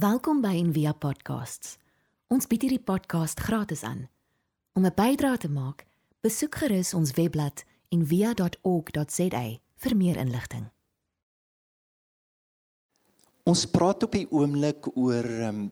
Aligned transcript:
Welkom 0.00 0.38
by 0.40 0.54
Envia 0.56 0.94
Podcasts. 0.96 1.74
Ons 2.32 2.46
bied 2.48 2.62
hierdie 2.64 2.80
podcast 2.80 3.40
gratis 3.44 3.82
aan. 3.84 4.06
Om 4.72 4.86
'n 4.86 4.94
bydrae 4.96 5.36
te 5.36 5.50
maak, 5.50 5.84
besoek 6.24 6.54
gerus 6.54 6.94
ons 6.94 7.10
webblad 7.18 7.64
en 7.92 8.06
via.org.za 8.06 9.42
vir 9.82 9.96
meer 9.96 10.16
inligting. 10.16 10.70
Ons 13.44 13.66
praat 13.66 14.02
op 14.02 14.12
die 14.12 14.24
oomblik 14.30 14.88
oor 14.96 15.28
um, 15.50 15.70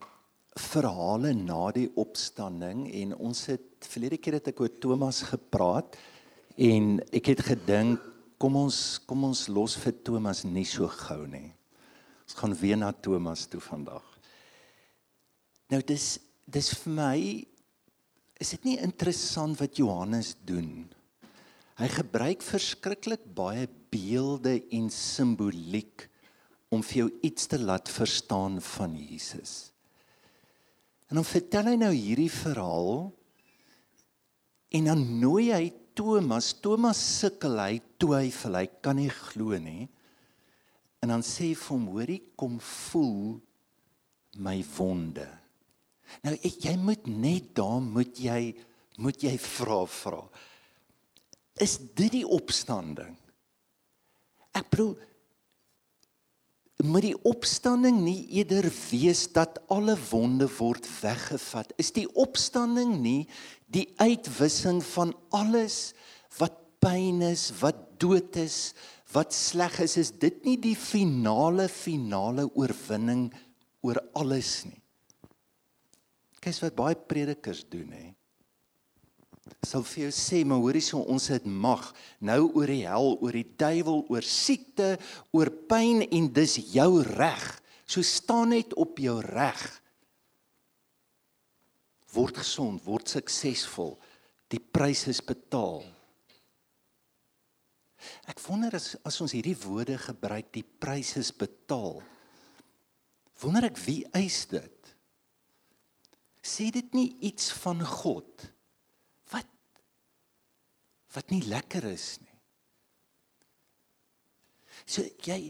verhale 0.53 1.33
na 1.33 1.71
die 1.73 1.89
opstanding 1.95 2.85
en 2.93 3.17
ons 3.17 3.47
het 3.47 3.87
verlede 3.89 4.19
keer 4.19 4.33
het 4.43 4.49
ek 4.49 4.61
oor 4.61 4.79
Thomas 4.79 5.23
gepraat 5.23 5.97
en 6.57 7.01
ek 7.13 7.33
het 7.33 7.41
gedink 7.41 8.03
kom 8.37 8.57
ons 8.57 8.99
kom 9.07 9.25
ons 9.25 9.49
los 9.49 9.77
vir 9.77 10.03
Thomas 10.03 10.45
nie 10.45 10.67
so 10.67 10.87
gou 10.89 11.27
nie. 11.27 11.55
Ons 12.29 12.35
gaan 12.35 12.55
weer 12.55 12.77
na 12.77 12.93
Thomas 12.93 13.47
toe 13.47 13.61
vandag. 13.61 14.08
Nou 15.69 15.81
dis 15.85 16.17
dis 16.49 16.71
vir 16.81 16.93
my 16.97 17.17
is 18.41 18.55
dit 18.55 18.69
nie 18.71 18.79
interessant 18.81 19.59
wat 19.61 19.77
Johannes 19.77 20.33
doen. 20.49 20.87
Hy 21.79 21.89
gebruik 21.93 22.43
verskriklik 22.43 23.27
baie 23.37 23.67
beelde 23.93 24.55
en 24.75 24.89
simboliek 24.91 26.07
om 26.73 26.81
vir 26.85 27.03
jou 27.03 27.09
iets 27.25 27.51
te 27.51 27.59
laat 27.61 27.91
verstaan 27.93 28.59
van 28.65 28.97
Jesus. 28.97 29.71
En 31.09 31.21
dan 31.21 31.27
vertel 31.29 31.71
hy 31.71 31.77
nou 31.81 31.93
hierdie 31.93 32.33
verhaal 32.33 33.09
en 34.77 34.91
dan 34.91 35.05
nooi 35.21 35.51
hy 35.53 35.69
Thomas, 35.99 36.53
Thomas 36.63 36.99
sukkel 37.19 37.59
hy 37.59 37.81
twyfel, 37.99 38.55
hy 38.61 38.69
kan 38.85 39.01
nie 39.01 39.11
glo 39.11 39.57
nie. 39.59 39.89
En 41.03 41.11
dan 41.11 41.25
sê 41.27 41.49
hy 41.51 41.57
vir 41.59 41.73
hom, 41.75 41.89
hoorie, 41.91 42.21
kom 42.39 42.59
voel 42.63 43.41
my 44.39 44.61
wonde. 44.77 45.27
Nou 46.25 46.35
ek, 46.37 46.65
jy 46.65 46.75
moet 46.81 47.07
net 47.11 47.53
daar 47.59 47.81
moet 47.85 48.19
jy 48.23 48.55
moet 48.99 49.23
jy 49.23 49.37
vra 49.39 49.85
vra. 49.87 50.23
Is 51.63 51.77
dit 51.79 52.11
die 52.21 52.27
opstanding? 52.27 53.15
Ek 54.59 54.67
bedoel 54.73 54.97
moet 56.87 57.09
die 57.09 57.17
opstanding 57.27 57.97
nie 58.05 58.21
eerder 58.39 58.69
wees 58.91 59.25
dat 59.35 59.57
alle 59.75 59.97
wonde 60.13 60.47
word 60.61 60.87
weggevat? 61.01 61.73
Is 61.75 61.91
die 61.91 62.07
opstanding 62.15 63.01
nie 63.03 63.25
die 63.67 63.89
uitwissing 63.99 64.79
van 64.95 65.11
alles 65.35 65.93
wat 66.39 66.55
pyn 66.79 67.25
is, 67.27 67.49
wat 67.59 67.99
dood 67.99 68.39
is, 68.39 68.77
wat 69.11 69.35
sleg 69.35 69.81
is? 69.83 69.97
Is 69.99 70.13
dit 70.23 70.39
nie 70.47 70.55
die 70.63 70.77
finale 70.79 71.67
finale 71.73 72.47
oorwinning 72.55 73.27
oor 73.83 73.99
alles 74.15 74.61
nie? 74.69 74.79
Kyk 76.39 76.63
wat 76.63 76.79
baie 76.79 76.99
predikers 77.11 77.65
doen 77.71 77.91
hè. 77.95 78.07
Sal 79.65 79.83
vir 79.89 80.05
jou 80.07 80.13
sê, 80.15 80.43
maar 80.45 80.61
hoorie 80.63 80.83
so 80.85 81.01
ons 81.11 81.31
het 81.33 81.47
mag 81.49 81.83
nou 82.21 82.51
oor 82.53 82.71
die 82.71 82.85
hel, 82.85 83.17
oor 83.25 83.35
die 83.35 83.47
duiwel, 83.59 84.05
oor 84.13 84.25
siekte, 84.25 84.97
oor 85.35 85.51
pyn 85.71 86.05
en 86.05 86.29
dis 86.37 86.59
jou 86.75 87.03
reg. 87.07 87.47
So 87.89 88.05
staan 88.05 88.53
net 88.53 88.75
op 88.79 89.01
jou 89.01 89.17
reg. 89.25 89.63
Word 92.13 92.41
gesond, 92.43 92.85
word 92.85 93.09
suksesvol. 93.09 93.97
Die 94.53 94.61
prys 94.61 95.07
is 95.11 95.21
betaal. 95.25 95.83
Ek 98.31 98.39
wonder 98.47 98.77
as 98.79 98.93
as 99.09 99.19
ons 99.25 99.35
hierdie 99.35 99.57
woorde 99.65 99.97
gebruik, 100.01 100.53
die 100.55 100.65
prys 100.65 101.17
is 101.21 101.33
betaal. 101.35 101.99
Wonder 103.43 103.69
ek 103.69 103.81
wie 103.85 104.03
eis 104.17 104.45
dit? 104.51 104.78
Sê 106.49 106.71
dit 106.75 106.97
nie 106.97 107.11
iets 107.29 107.51
van 107.63 107.83
God 107.85 108.49
wat 109.33 109.49
wat 111.15 111.33
nie 111.33 111.45
lekker 111.49 111.87
is 111.91 112.17
nie. 112.23 112.37
So 114.89 115.05
jy 115.27 115.41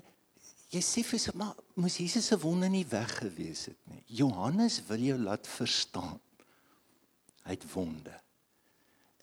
jy 0.69 0.83
sê 0.85 1.05
vir 1.07 1.21
sy 1.23 1.35
maar 1.39 1.57
moes 1.81 1.99
Jesus 2.03 2.29
se 2.29 2.39
wonde 2.43 2.69
nie 2.73 2.85
weg 2.91 3.15
gewees 3.23 3.69
het 3.71 3.81
nie. 3.89 4.03
Johannes 4.21 4.81
wil 4.89 5.05
jou 5.05 5.19
laat 5.23 5.49
verstaan. 5.49 6.19
Hy 7.47 7.57
het 7.57 7.67
wonde. 7.73 8.13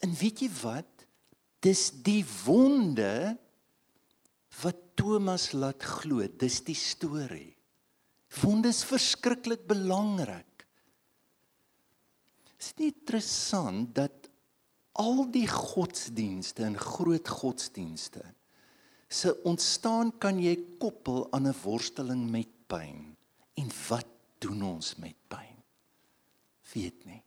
En 0.01 0.13
weet 0.17 0.41
jy 0.45 0.49
wat? 0.63 1.05
Dis 1.61 1.89
die 2.05 2.23
wonde 2.45 3.35
wat 4.61 4.81
Thomas 4.97 5.51
laat 5.53 5.83
glo. 5.83 6.25
Dis 6.25 6.61
die 6.66 6.78
storie. 6.78 7.53
Wonde 8.41 8.72
is 8.73 8.83
verskriklik 8.88 9.66
belangrik. 9.69 10.54
Is 12.59 12.73
dit 12.73 12.93
interessant 12.93 13.95
dat 13.95 14.29
al 14.95 15.25
die 15.31 15.47
godsdienste 15.47 16.63
en 16.63 16.77
groot 16.79 17.27
godsdienste 17.27 18.23
se 19.07 19.31
ontstaan 19.43 20.11
kan 20.17 20.39
jy 20.41 20.55
koppel 20.79 21.27
aan 21.31 21.47
'n 21.47 21.55
worsteling 21.63 22.29
met 22.31 22.47
pyn. 22.67 23.16
En 23.53 23.69
wat 23.89 24.07
doen 24.38 24.61
ons 24.61 24.95
met 24.95 25.16
pyn? 25.27 25.63
Weet 26.73 27.05
nie. 27.05 27.21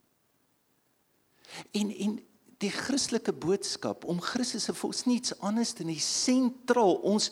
En 1.71 1.95
en 1.95 2.19
die 2.57 2.71
Christelike 2.71 3.33
boodskap 3.33 4.03
om 4.03 4.21
Christus 4.21 4.63
se 4.63 4.73
volks 4.73 5.05
niets 5.05 5.39
anders 5.39 5.71
te 5.71 5.83
nie 5.83 5.99
sentraal 5.99 6.95
ons 6.95 7.31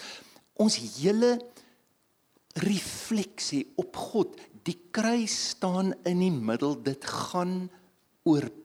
ons 0.53 0.75
hele 0.75 1.37
refleksie 2.53 3.73
op 3.75 3.95
God. 3.95 4.39
Die 4.63 4.87
kruis 4.91 5.49
staan 5.49 5.93
in 6.03 6.19
die 6.19 6.31
middel. 6.31 6.81
Dit 6.81 7.05
gaan 7.05 7.69
oor 7.69 7.86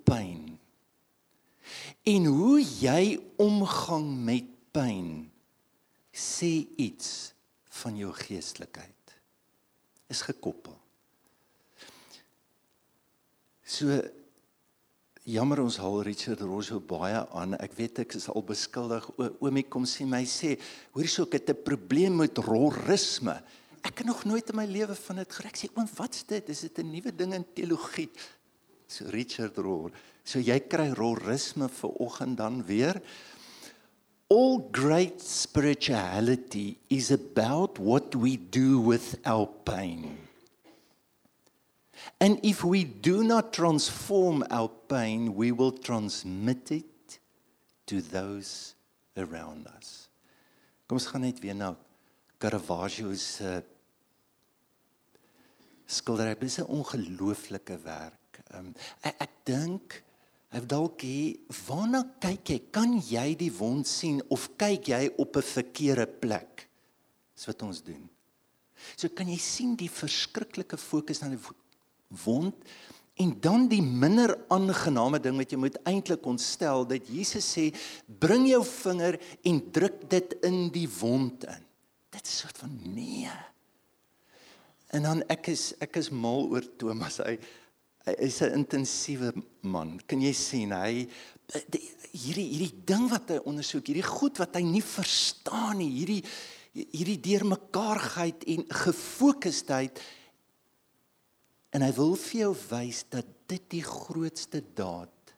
pyn. 0.04 0.58
En 2.02 2.24
hoe 2.26 2.58
jy 2.62 3.20
omgang 3.40 4.08
met 4.26 4.48
pyn 4.74 5.30
sê 6.12 6.66
iets 6.76 7.32
van 7.82 7.96
jou 7.96 8.10
geestelikheid. 8.12 9.14
Is 10.12 10.24
gekoppel. 10.26 10.76
So 13.64 14.02
jammer 15.24 15.62
ons 15.62 15.78
haal 15.80 16.02
Richard 16.04 16.42
Rosso 16.44 16.80
baie 16.82 17.22
aan. 17.32 17.56
Ek 17.62 17.72
weet 17.78 18.02
ek 18.04 18.18
is 18.18 18.28
al 18.28 18.44
beskuldig. 18.44 19.06
Oomie 19.40 19.64
kom 19.64 19.86
sien 19.88 20.10
my 20.10 20.24
sê, 20.28 20.56
hoor 20.92 21.06
hierso 21.06 21.24
ek 21.24 21.38
het 21.38 21.50
'n 21.50 21.64
probleem 21.64 22.16
met 22.16 22.36
rorisme. 22.38 23.40
Ek 23.82 23.98
het 23.98 24.06
nog 24.06 24.24
nooit 24.24 24.48
in 24.50 24.56
my 24.56 24.66
lewe 24.66 24.94
van 24.94 25.16
dit 25.16 25.32
gehoor. 25.32 25.48
Ek 25.48 25.56
sê 25.56 25.68
oom, 25.74 25.88
wat's 25.96 26.24
dit? 26.26 26.48
Is 26.48 26.60
dit 26.60 26.78
'n 26.78 26.90
nuwe 26.90 27.16
ding 27.16 27.34
in 27.34 27.46
teologie? 27.54 28.10
Richard 29.00 29.56
Rohr. 29.56 29.90
So 30.24 30.38
jy 30.38 30.58
kry 30.68 30.90
rorisme 30.94 31.68
vir 31.68 31.94
oggend 32.02 32.38
dan 32.38 32.62
weer. 32.66 33.00
All 34.28 34.58
great 34.72 35.20
spirituality 35.20 36.78
is 36.88 37.10
about 37.10 37.78
what 37.78 38.14
we 38.14 38.36
do 38.36 38.80
with 38.80 39.18
our 39.24 39.46
pain. 39.46 40.18
And 42.20 42.38
if 42.42 42.64
we 42.64 42.84
do 42.84 43.22
not 43.22 43.52
transform 43.52 44.44
our 44.50 44.70
pain, 44.88 45.34
we 45.34 45.52
will 45.52 45.72
transmit 45.72 46.70
it 46.70 47.18
to 47.86 48.00
those 48.00 48.74
around 49.16 49.66
us. 49.76 50.08
Kom 50.86 50.98
ons 51.00 51.08
gaan 51.10 51.24
net 51.26 51.38
weer 51.42 51.56
na 51.56 51.74
Caravaggio 52.38 53.12
se 53.16 53.62
skildery. 55.86 56.34
Dit 56.38 56.50
is 56.50 56.58
'n 56.58 56.68
ongelooflike 56.68 57.78
werk. 57.84 58.21
Ehm 58.52 58.70
um, 58.70 58.72
ek, 59.02 59.16
ek 59.26 59.36
dink 59.48 59.98
hy 60.52 60.60
dalk 60.68 61.00
hier 61.00 61.58
waarna 61.66 62.02
kyk 62.20 62.52
jy? 62.52 62.58
Kan 62.74 62.98
jy 63.00 63.28
die 63.40 63.52
wond 63.56 63.88
sien 63.88 64.20
of 64.28 64.50
kyk 64.60 64.90
jy 64.92 65.02
op 65.16 65.36
'n 65.36 65.42
verkeerde 65.42 66.06
plek? 66.06 66.68
Dis 67.34 67.46
wat 67.48 67.62
ons 67.62 67.82
doen. 67.82 68.08
So 68.96 69.08
kan 69.08 69.28
jy 69.30 69.38
sien 69.38 69.76
die 69.78 69.90
verskriklike 69.90 70.76
fokus 70.76 71.22
na 71.22 71.30
die 71.32 71.40
wond 72.24 72.54
en 73.22 73.32
dan 73.40 73.68
die 73.68 73.82
minder 73.82 74.34
aangename 74.52 75.20
ding 75.22 75.36
wat 75.40 75.52
jy 75.52 75.58
moet 75.60 75.78
eintlik 75.88 76.26
ontstel 76.26 76.86
dat 76.88 77.08
Jesus 77.08 77.46
sê 77.56 77.70
bring 78.06 78.48
jou 78.48 78.62
vinger 78.64 79.18
en 79.48 79.60
druk 79.72 80.10
dit 80.10 80.36
in 80.48 80.68
die 80.74 80.88
wond 81.00 81.44
in. 81.44 81.64
Dit 82.12 82.28
is 82.28 82.38
soort 82.44 82.58
van 82.58 82.72
nee. 82.94 83.32
En 84.92 85.02
dan 85.08 85.22
ek 85.32 85.48
is 85.52 85.72
ek 85.80 85.96
is 85.96 86.10
mal 86.10 86.48
oor 86.52 86.64
Thomas. 86.76 87.20
Hy 87.24 87.38
hy 88.06 88.14
is 88.18 88.40
'n 88.42 88.54
intensiewe 88.58 89.32
man. 89.62 90.00
Kan 90.06 90.20
jy 90.20 90.32
sien 90.32 90.72
hy 90.72 91.08
die, 91.70 91.82
hierdie 92.12 92.48
hierdie 92.48 92.84
ding 92.84 93.08
wat 93.10 93.30
hy 93.30 93.38
ondersoek, 93.44 93.86
hierdie 93.86 94.06
goed 94.06 94.38
wat 94.38 94.56
hy 94.56 94.62
nie 94.62 94.82
verstaan 94.82 95.78
nie, 95.78 95.90
hierdie 95.90 96.24
hierdie 96.72 97.20
deurmekaarheid 97.20 98.46
en 98.48 98.64
gefokusdheid 98.64 100.00
en 101.76 101.84
hy 101.84 101.90
wil 101.96 102.14
vir 102.16 102.38
jou 102.40 102.52
wys 102.70 103.02
dat 103.12 103.28
dit 103.52 103.66
die 103.76 103.84
grootste 103.84 104.62
daad 104.76 105.34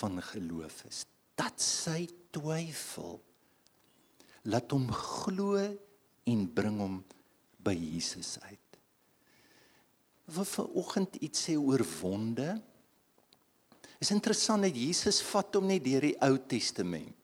van 0.00 0.18
geloof 0.32 0.82
is. 0.88 1.04
Dat 1.38 1.62
sy 1.62 2.08
twyfel 2.34 3.20
laat 4.50 4.74
hom 4.74 4.90
glo 4.90 5.54
en 6.26 6.44
bring 6.50 6.82
hom 6.82 6.98
by 7.64 7.74
Jesus 7.78 8.36
uit. 8.42 8.63
Wil 10.32 10.46
vanoggend 10.48 11.16
iets 11.20 11.48
sê 11.48 11.56
oor 11.58 11.84
wonde. 12.00 12.48
Is 14.00 14.10
interessant 14.10 14.64
dat 14.64 14.76
Jesus 14.76 15.20
vat 15.30 15.54
hom 15.56 15.68
net 15.68 15.84
deur 15.84 16.04
die 16.04 16.16
Ou 16.24 16.38
Testament. 16.48 17.14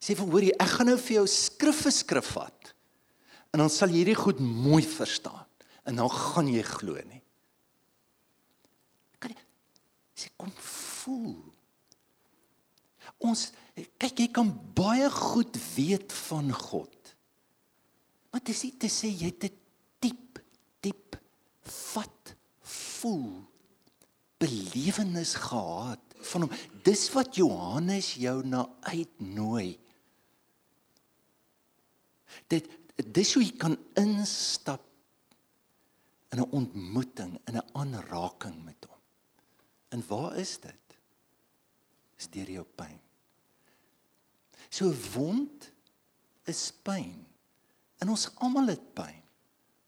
Sê 0.00 0.16
vir 0.16 0.28
hoorie, 0.28 0.52
ek 0.60 0.72
gaan 0.76 0.90
nou 0.90 0.98
vir 1.00 1.20
jou 1.20 1.26
skrif 1.30 1.84
vir 1.86 1.94
skrif 1.94 2.30
vat. 2.36 2.72
En 3.54 3.62
dan 3.62 3.70
sal 3.72 3.92
jy 3.92 4.02
hierdie 4.02 4.18
goed 4.18 4.40
mooi 4.42 4.82
verstaan 4.84 5.44
en 5.84 6.00
dan 6.00 6.08
gaan 6.10 6.48
jy 6.48 6.62
glo 6.64 6.96
nie. 7.08 7.20
Kan 9.20 9.34
jy 9.34 9.44
sê 10.16 10.32
kom 10.40 10.52
voel. 10.58 11.36
Ons 13.24 13.50
kyk 14.00 14.24
jy 14.24 14.28
kan 14.34 14.50
baie 14.76 15.08
goed 15.12 15.56
weet 15.76 16.12
van 16.26 16.50
God. 16.56 17.14
Dit 18.34 18.50
is 18.50 18.64
nie 18.66 18.74
te 18.82 18.90
sê 18.90 19.12
jy 19.12 19.30
het 19.30 19.44
'n 19.44 19.63
vat 21.68 22.34
voel 22.60 23.44
belewenis 24.40 25.34
gehad 25.34 26.00
van 26.30 26.46
hom. 26.46 26.54
Dis 26.84 27.06
wat 27.14 27.36
Johannes 27.36 28.14
jou 28.20 28.40
na 28.46 28.64
uitnooi. 28.80 29.78
Dit 32.50 32.68
dis 32.94 33.32
hoe 33.34 33.42
jy 33.42 33.54
kan 33.58 33.74
instap 33.98 34.82
in 36.34 36.40
'n 36.40 36.50
ontmoeting, 36.50 37.40
in 37.46 37.56
'n 37.56 37.68
aanraking 37.72 38.64
met 38.64 38.84
hom. 38.88 39.00
En 39.88 40.06
waar 40.06 40.36
is 40.36 40.58
dit? 40.60 40.98
Is 42.16 42.28
deur 42.28 42.50
jou 42.50 42.64
pyn. 42.64 43.00
So 44.68 44.92
wond 45.12 45.72
is 46.44 46.72
pyn. 46.82 47.26
En 47.98 48.08
ons 48.08 48.30
almal 48.34 48.66
het 48.66 48.94
pyn. 48.94 49.23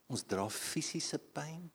Ons 0.08 0.22
dra 0.24 0.48
fisiese 0.48 1.18
pyn. 1.18 1.70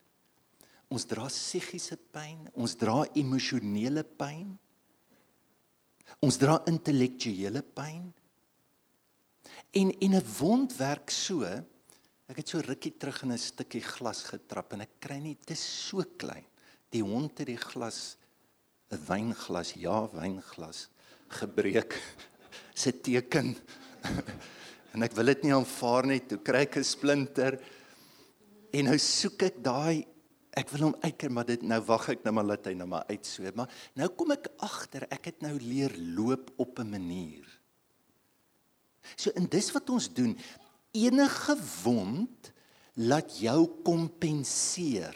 Ons 0.91 1.07
dra 1.07 1.29
psigiese 1.31 1.95
pyn, 2.11 2.49
ons 2.51 2.73
dra 2.75 3.05
emosionele 3.15 4.03
pyn. 4.03 4.49
Ons 6.19 6.37
dra 6.41 6.57
intellektuele 6.67 7.63
pyn. 7.63 8.09
En 9.71 9.91
en 9.91 10.15
'n 10.15 10.25
wond 10.39 10.75
werk 10.75 11.09
so. 11.09 11.45
Ek 12.27 12.37
het 12.37 12.47
so 12.47 12.59
rukkie 12.59 12.97
terug 12.97 13.23
in 13.23 13.31
'n 13.31 13.37
stukkie 13.37 13.81
glas 13.81 14.23
getrap 14.23 14.73
en 14.73 14.81
ek 14.81 14.99
kry 14.99 15.19
nie 15.19 15.37
dit 15.45 15.57
so 15.57 16.03
klein. 16.17 16.45
Die 16.91 17.01
hond 17.01 17.37
het 17.39 17.47
die 17.47 17.57
glas 17.57 18.17
'n 18.91 18.97
wynglas, 19.07 19.73
ja, 19.75 20.09
wynglas 20.11 20.89
gebreek 21.29 21.95
se 22.73 22.91
teken. 22.91 23.55
en 24.93 25.03
ek 25.03 25.13
wil 25.13 25.25
dit 25.25 25.43
nie 25.43 25.53
aanvaar 25.53 26.05
nie. 26.05 26.19
Toe 26.19 26.37
kry 26.39 26.67
ek 26.67 26.77
'n 26.77 26.83
splinter. 26.83 27.59
En 28.71 28.87
nou 28.87 28.97
soek 28.97 29.47
ek 29.49 29.59
daai 29.63 30.07
ek 30.57 30.69
wil 30.73 30.89
hom 30.89 30.95
uitker 30.99 31.31
maar 31.31 31.47
dit 31.47 31.61
nou 31.63 31.79
wag 31.87 32.09
ek 32.11 32.25
nou 32.25 32.33
maar 32.35 32.49
laat 32.49 32.65
hy 32.67 32.73
nou 32.75 32.87
maar 32.91 33.05
uitsweep 33.07 33.55
maar 33.55 33.71
nou 33.95 34.09
kom 34.19 34.33
ek 34.35 34.49
agter 34.67 35.05
ek 35.07 35.29
het 35.29 35.45
nou 35.45 35.53
leer 35.63 35.95
loop 36.17 36.51
op 36.59 36.79
'n 36.79 36.89
manier. 36.91 37.47
So 39.15 39.31
in 39.35 39.47
dis 39.47 39.71
wat 39.71 39.89
ons 39.89 40.13
doen. 40.13 40.37
Enige 40.91 41.55
wond 41.83 42.51
laat 42.95 43.39
jou 43.39 43.67
kompenseer 43.83 45.15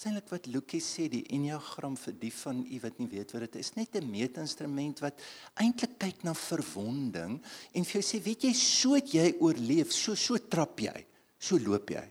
Seinlik 0.00 0.30
wat 0.32 0.46
Lukie 0.48 0.80
sê 0.80 1.10
die 1.12 1.26
enneagram 1.28 1.92
vir 2.00 2.14
die 2.22 2.32
van 2.32 2.62
u 2.64 2.76
wat 2.80 2.96
nie 3.02 3.08
weet 3.10 3.34
wat 3.34 3.42
dit 3.44 3.58
is. 3.60 3.74
Net 3.76 3.96
'n 3.96 4.08
meetinstrument 4.08 5.02
wat 5.04 5.20
eintlik 5.60 5.98
kyk 5.98 6.24
na 6.24 6.32
verwonding 6.32 7.36
en 7.74 7.84
vir 7.84 8.00
jou 8.00 8.02
sê 8.02 8.22
weet 8.24 8.44
jy 8.44 8.52
so 8.54 8.94
het 8.94 9.12
jy 9.12 9.34
oorleef 9.40 9.92
so 9.92 10.14
so 10.14 10.38
trap 10.38 10.80
jy 10.80 11.04
so 11.38 11.58
loop 11.58 11.90
jy 11.90 12.08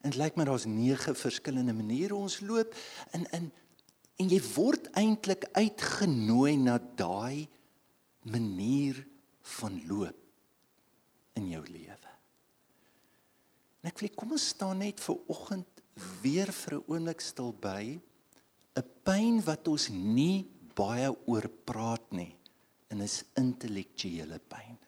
En 0.00 0.12
dit 0.12 0.18
lyk 0.20 0.36
my 0.36 0.46
daar's 0.48 0.68
nege 0.68 1.14
verskillende 1.14 1.74
maniere 1.76 2.16
ons 2.16 2.40
loop 2.40 2.74
in 3.16 3.26
in 3.36 3.50
en 4.20 4.28
jy 4.28 4.40
word 4.52 4.90
eintlik 5.00 5.46
uitgenooi 5.56 6.58
na 6.60 6.74
daai 6.76 7.48
manier 8.28 8.98
van 9.56 9.78
loop 9.88 10.18
in 11.40 11.48
jou 11.48 11.62
lewe. 11.64 12.10
En 13.80 13.88
ek 13.88 14.02
wil 14.02 14.12
kom 14.12 14.34
ons 14.36 14.50
staan 14.52 14.82
net 14.84 15.00
vir 15.00 15.22
oggend 15.32 15.80
weer 16.20 16.52
vir 16.52 16.74
'n 16.76 16.84
oomblik 16.86 17.20
stil 17.24 17.52
by 17.52 17.96
'n 18.76 18.88
pyn 19.04 19.40
wat 19.44 19.68
ons 19.68 19.88
nie 19.88 20.44
baie 20.76 21.08
oor 21.26 21.48
praat 21.64 22.12
nie 22.12 22.36
en 22.90 23.00
is 23.00 23.24
intellektuele 23.36 24.38
pyn. 24.38 24.78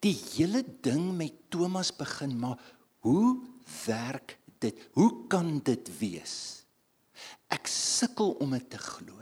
Die 0.00 0.14
hele 0.34 0.64
ding 0.82 1.16
met 1.16 1.50
Thomas 1.50 1.92
begin 1.96 2.38
maar 2.38 2.58
Hoe 3.04 3.36
werk 3.84 4.38
dit? 4.62 4.78
Hoe 4.96 5.26
kan 5.28 5.58
dit 5.64 5.90
wees? 6.00 6.36
Ek 7.52 7.68
sukkel 7.70 8.32
om 8.42 8.54
dit 8.56 8.68
te 8.72 8.80
glo. 8.80 9.20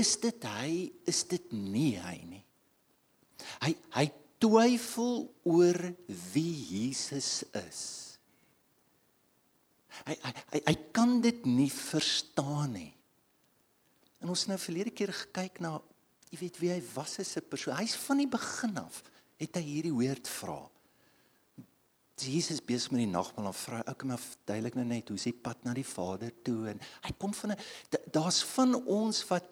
Is 0.00 0.14
dit 0.22 0.46
hy? 0.48 0.88
Is 1.10 1.24
dit 1.28 1.52
nie 1.52 1.94
hy 2.00 2.16
nie? 2.24 2.44
Hy 3.60 3.74
hy 3.96 4.06
twyfel 4.40 5.26
oor 5.44 5.78
wie 6.32 6.54
Jesus 6.70 7.42
is. 7.60 7.82
Hy 10.06 10.16
hy 10.22 10.32
hy, 10.54 10.62
hy 10.70 10.76
kan 10.96 11.18
dit 11.20 11.44
nie 11.44 11.68
verstaan 11.74 12.72
nie. 12.78 12.92
En 14.24 14.32
ons 14.32 14.46
nou 14.48 14.56
verlede 14.60 14.92
keer 14.96 15.12
gekyk 15.16 15.60
na 15.64 15.76
jy 16.30 16.40
weet 16.44 16.60
wie 16.62 16.72
hy 16.72 16.80
was 16.94 17.18
as 17.20 17.36
'n 17.36 17.44
persoon. 17.44 17.76
Hy's 17.76 17.96
van 17.96 18.22
die 18.22 18.30
begin 18.30 18.78
af 18.78 19.02
het 19.36 19.56
hy 19.56 19.64
hierdie 19.64 19.96
weird 19.96 20.28
vrae. 20.28 20.68
Jesus 22.26 22.60
besig 22.64 22.92
met 22.92 23.04
die 23.04 23.12
nagmaal 23.12 23.50
en 23.50 23.56
vra 23.56 23.82
ek 23.90 24.04
hom 24.04 24.16
verduidelik 24.16 24.76
nou 24.78 24.86
net 24.88 25.08
hoe 25.12 25.18
sy 25.20 25.32
pad 25.32 25.62
na 25.64 25.74
die 25.76 25.86
Vader 25.86 26.32
toe 26.46 26.72
en 26.72 26.82
hy 27.06 27.12
kom 27.18 27.32
van 27.36 27.52
'n 27.52 27.58
daar's 28.12 28.42
van 28.54 28.74
ons 28.74 29.24
wat 29.28 29.46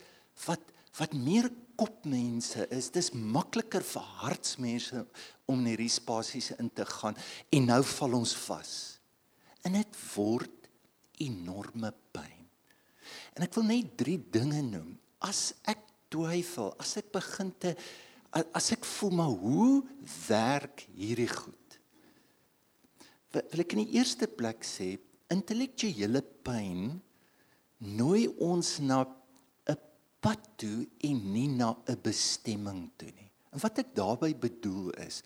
wat 0.46 0.74
wat 0.98 1.14
meer 1.14 1.50
kopmense 1.78 2.66
is. 2.74 2.90
Dis 2.90 3.12
makliker 3.12 3.84
vir 3.86 4.06
hartsmense 4.22 5.04
om 5.46 5.60
in 5.60 5.70
hierdie 5.72 5.92
spasies 5.92 6.50
in 6.58 6.70
te 6.74 6.84
gaan 6.84 7.16
en 7.54 7.68
nou 7.70 7.82
val 7.84 8.18
ons 8.18 8.34
vas. 8.48 8.72
En 9.62 9.72
dit 9.72 10.00
word 10.16 10.68
enorme 11.22 11.92
pyn. 12.12 12.48
En 13.36 13.46
ek 13.46 13.54
wil 13.54 13.68
net 13.68 13.96
drie 14.00 14.18
dinge 14.18 14.62
noem. 14.62 14.98
As 15.20 15.54
ek 15.70 15.84
twyfel, 16.10 16.72
as 16.82 16.96
ek 17.00 17.12
begin 17.14 17.52
te 17.60 17.74
as 18.30 18.72
ek 18.74 18.84
voel 18.84 19.14
maar 19.16 19.34
hoe 19.40 19.84
werk 20.28 20.84
hierdie 20.92 21.30
goed? 21.30 21.67
Wil 23.32 23.62
ek 23.64 23.74
in 23.76 23.84
die 23.84 23.98
eerste 23.98 24.26
plek 24.26 24.64
sê 24.64 24.96
intellektuele 25.32 26.22
pyn 26.46 26.96
nooi 27.98 28.26
ons 28.40 28.78
na 28.80 29.04
'n 29.04 29.76
pad 30.20 30.40
toe 30.56 30.86
en 31.04 31.18
nie 31.32 31.48
na 31.48 31.76
'n 31.86 32.00
bestemming 32.02 32.90
toe 32.96 33.10
nie. 33.12 33.30
En 33.52 33.60
wat 33.60 33.78
ek 33.78 33.94
daarmee 33.94 34.34
bedoel 34.34 34.90
is 35.06 35.22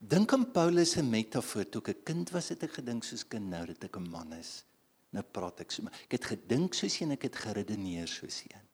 dink 0.00 0.32
aan 0.32 0.50
Paulus 0.52 0.92
se 0.92 1.02
metafoor 1.02 1.68
toe 1.68 1.82
ek 1.82 1.88
'n 1.88 2.04
kind 2.04 2.30
was 2.30 2.48
het 2.48 2.62
ek 2.62 2.72
gedink 2.80 3.04
soos 3.04 3.24
kind 3.24 3.50
nou 3.50 3.66
dat 3.66 3.84
ek 3.84 3.96
'n 3.96 4.10
man 4.10 4.32
is. 4.32 4.64
Nou 5.12 5.22
praat 5.22 5.60
ek 5.60 5.70
so. 5.70 5.82
Ek 6.06 6.12
het 6.12 6.24
gedink 6.24 6.74
soos 6.74 7.00
een 7.00 7.12
ek 7.12 7.22
het 7.22 7.36
geredeneer 7.36 8.08
soos 8.08 8.42
een. 8.46 8.66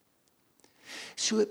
So 1.16 1.44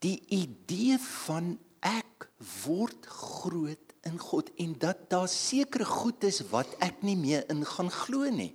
die 0.00 0.20
idee 0.28 0.98
van 0.98 1.58
ek 1.80 2.28
word 2.64 3.06
groot 3.06 3.89
in 4.08 4.18
God 4.18 4.50
en 4.56 4.72
dat 4.78 5.10
daar 5.10 5.28
sekere 5.28 5.84
goed 5.84 6.24
is 6.24 6.40
wat 6.52 6.70
ek 6.80 7.02
nie 7.04 7.16
meer 7.16 7.44
in 7.52 7.64
gaan 7.66 7.90
glo 7.92 8.30
nie. 8.32 8.54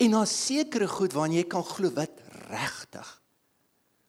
En 0.00 0.16
daar 0.16 0.28
sekere 0.30 0.88
goed 0.88 1.12
waarna 1.16 1.40
jy 1.40 1.46
kan 1.50 1.64
glo 1.66 1.90
wat 1.96 2.22
regtig. 2.48 3.08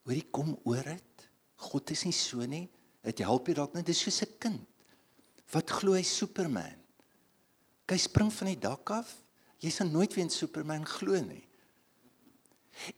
Hoorie 0.08 0.28
kom 0.32 0.56
oor 0.64 0.84
dit. 0.84 1.28
God 1.68 1.92
is 1.92 2.06
nie 2.08 2.16
so 2.16 2.46
nie. 2.46 2.68
Dit 3.04 3.24
help 3.26 3.48
jy 3.48 3.58
dalk 3.58 3.74
net 3.76 3.88
dis 3.88 4.00
soos 4.00 4.22
'n 4.22 4.38
kind. 4.40 4.62
Wat 5.52 5.70
glo 5.70 5.94
hy 5.94 6.04
Superman? 6.04 6.76
Hy 7.88 7.98
spring 7.98 8.32
van 8.34 8.48
die 8.48 8.60
dak 8.60 8.90
af. 8.90 9.16
Jy 9.60 9.70
sal 9.70 9.88
nooit 9.88 10.14
weer 10.14 10.26
in 10.26 10.30
Superman 10.30 10.86
glo 10.86 11.20
nie. 11.22 11.47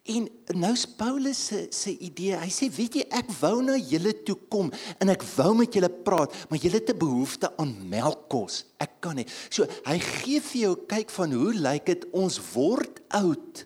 En 0.04 0.28
nou 0.60 0.72
is 0.76 0.86
Paulus 1.00 1.40
se 1.50 1.60
se 1.74 1.94
idee. 1.98 2.36
Hy 2.38 2.50
sê, 2.54 2.70
weet 2.74 3.00
jy, 3.00 3.06
ek 3.16 3.32
wou 3.40 3.62
na 3.66 3.78
julle 3.78 4.14
toe 4.28 4.36
kom 4.52 4.72
en 5.00 5.14
ek 5.14 5.24
wou 5.38 5.54
met 5.62 5.74
julle 5.76 5.90
praat, 5.90 6.36
maar 6.50 6.60
julle 6.60 6.82
het 6.82 6.92
'n 6.94 7.00
behoefte 7.00 7.52
aan 7.58 7.74
melkkos. 7.90 8.66
Ek 8.80 9.00
kan 9.02 9.16
nie. 9.16 9.28
So, 9.50 9.66
hy 9.86 10.00
gee 10.00 10.42
vir 10.42 10.62
jou 10.62 10.76
kyk 10.88 11.10
van 11.10 11.32
hoe 11.32 11.54
lyk 11.54 11.86
dit 11.86 12.06
ons 12.12 12.40
word 12.54 13.00
oud. 13.10 13.66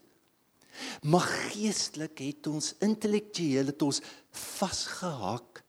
Maar 1.03 1.27
geestelik 1.51 2.19
het 2.19 2.47
ons 2.47 2.73
intellektueel 2.79 3.65
het 3.65 3.81
ons 3.81 4.01
vasgehak 4.31 5.63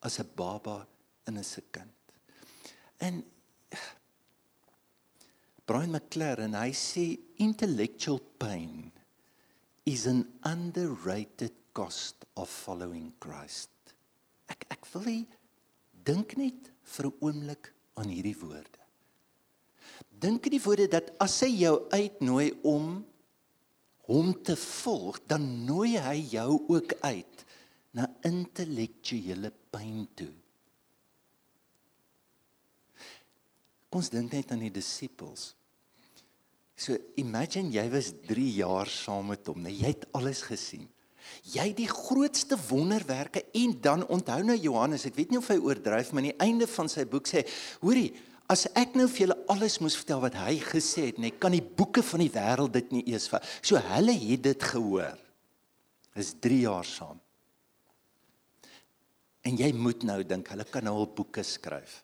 as 0.00 0.18
'n 0.18 0.28
baba 0.34 0.86
in 1.26 1.38
'n 1.38 1.44
se 1.44 1.62
kind. 1.70 1.94
En 2.98 3.24
Brian 5.64 5.90
McLaren, 5.90 6.54
hy 6.54 6.72
sê 6.72 7.18
intellectual 7.36 8.20
pain 8.38 8.92
is 9.90 10.06
an 10.06 10.26
underrated 10.44 11.52
cost 11.72 12.24
of 12.36 12.48
following 12.48 13.12
Christ. 13.18 13.70
Ek 14.50 14.66
ek 14.70 14.86
wil 14.92 15.06
hê 15.06 15.18
dink 16.06 16.36
net 16.38 16.70
vir 16.94 17.06
'n 17.06 17.16
oomblik 17.20 17.72
aan 17.98 18.10
hierdie 18.14 18.38
woorde. 18.38 18.82
Dink 20.20 20.46
aan 20.46 20.54
die 20.54 20.62
woorde 20.62 20.86
dat 20.86 21.10
as 21.18 21.40
hy 21.42 21.50
jou 21.64 21.76
uitnooi 21.90 22.50
om 22.62 23.04
hom 24.10 24.32
te 24.42 24.56
volg, 24.56 25.20
dan 25.26 25.64
nooi 25.66 25.98
hy 25.98 26.18
jou 26.34 26.50
ook 26.68 26.94
uit 27.02 27.44
na 27.94 28.06
intellektuele 28.26 29.52
pyn 29.70 30.06
toe. 30.14 30.32
Ons 33.90 34.10
dink 34.10 34.32
net 34.32 34.50
aan 34.52 34.62
die 34.66 34.74
disippels. 34.74 35.54
So 36.80 36.96
imagine 37.20 37.68
jy 37.74 37.84
was 37.92 38.08
3 38.24 38.46
jaar 38.56 38.88
saam 38.88 39.28
met 39.34 39.44
hom. 39.50 39.60
Nou 39.60 39.72
jy 39.72 39.92
het 39.92 40.06
alles 40.16 40.40
gesien. 40.48 40.86
Jy 41.52 41.66
het 41.68 41.78
die 41.78 41.90
grootste 41.90 42.56
wonderwerke 42.70 43.44
en 43.54 43.76
dan 43.84 44.06
onthou 44.10 44.40
nou 44.48 44.56
Johannes, 44.56 45.04
ek 45.06 45.18
weet 45.18 45.34
nie 45.34 45.38
of 45.38 45.50
hy 45.52 45.58
oordryf, 45.60 46.10
maar 46.10 46.24
aan 46.24 46.30
die 46.32 46.42
einde 46.42 46.66
van 46.70 46.88
sy 46.90 47.04
boek 47.08 47.28
sê, 47.28 47.44
hoorie, 47.84 48.08
as 48.50 48.64
ek 48.80 48.96
nou 48.98 49.06
vir 49.12 49.26
julle 49.26 49.36
alles 49.52 49.76
moes 49.84 49.98
vertel 50.00 50.24
wat 50.24 50.40
hy 50.40 50.56
gesê 50.64 51.10
het, 51.10 51.20
nee, 51.22 51.36
kan 51.36 51.54
die 51.54 51.62
boeke 51.62 52.02
van 52.02 52.24
die 52.24 52.32
wêreld 52.34 52.74
dit 52.74 52.96
nie 52.96 53.04
eers 53.12 53.28
vat. 53.30 53.46
So 53.60 53.78
hulle 53.92 54.16
het 54.24 54.42
dit 54.48 54.68
gehoor. 54.72 55.20
Is 56.18 56.32
3 56.42 56.64
jaar 56.64 56.88
saam. 56.88 57.20
En 59.46 59.56
jy 59.60 59.70
moet 59.76 60.02
nou 60.08 60.18
dink, 60.26 60.50
hulle 60.50 60.66
kan 60.68 60.88
nou 60.88 60.96
al 61.04 61.12
boeke 61.14 61.44
skryf. 61.46 62.00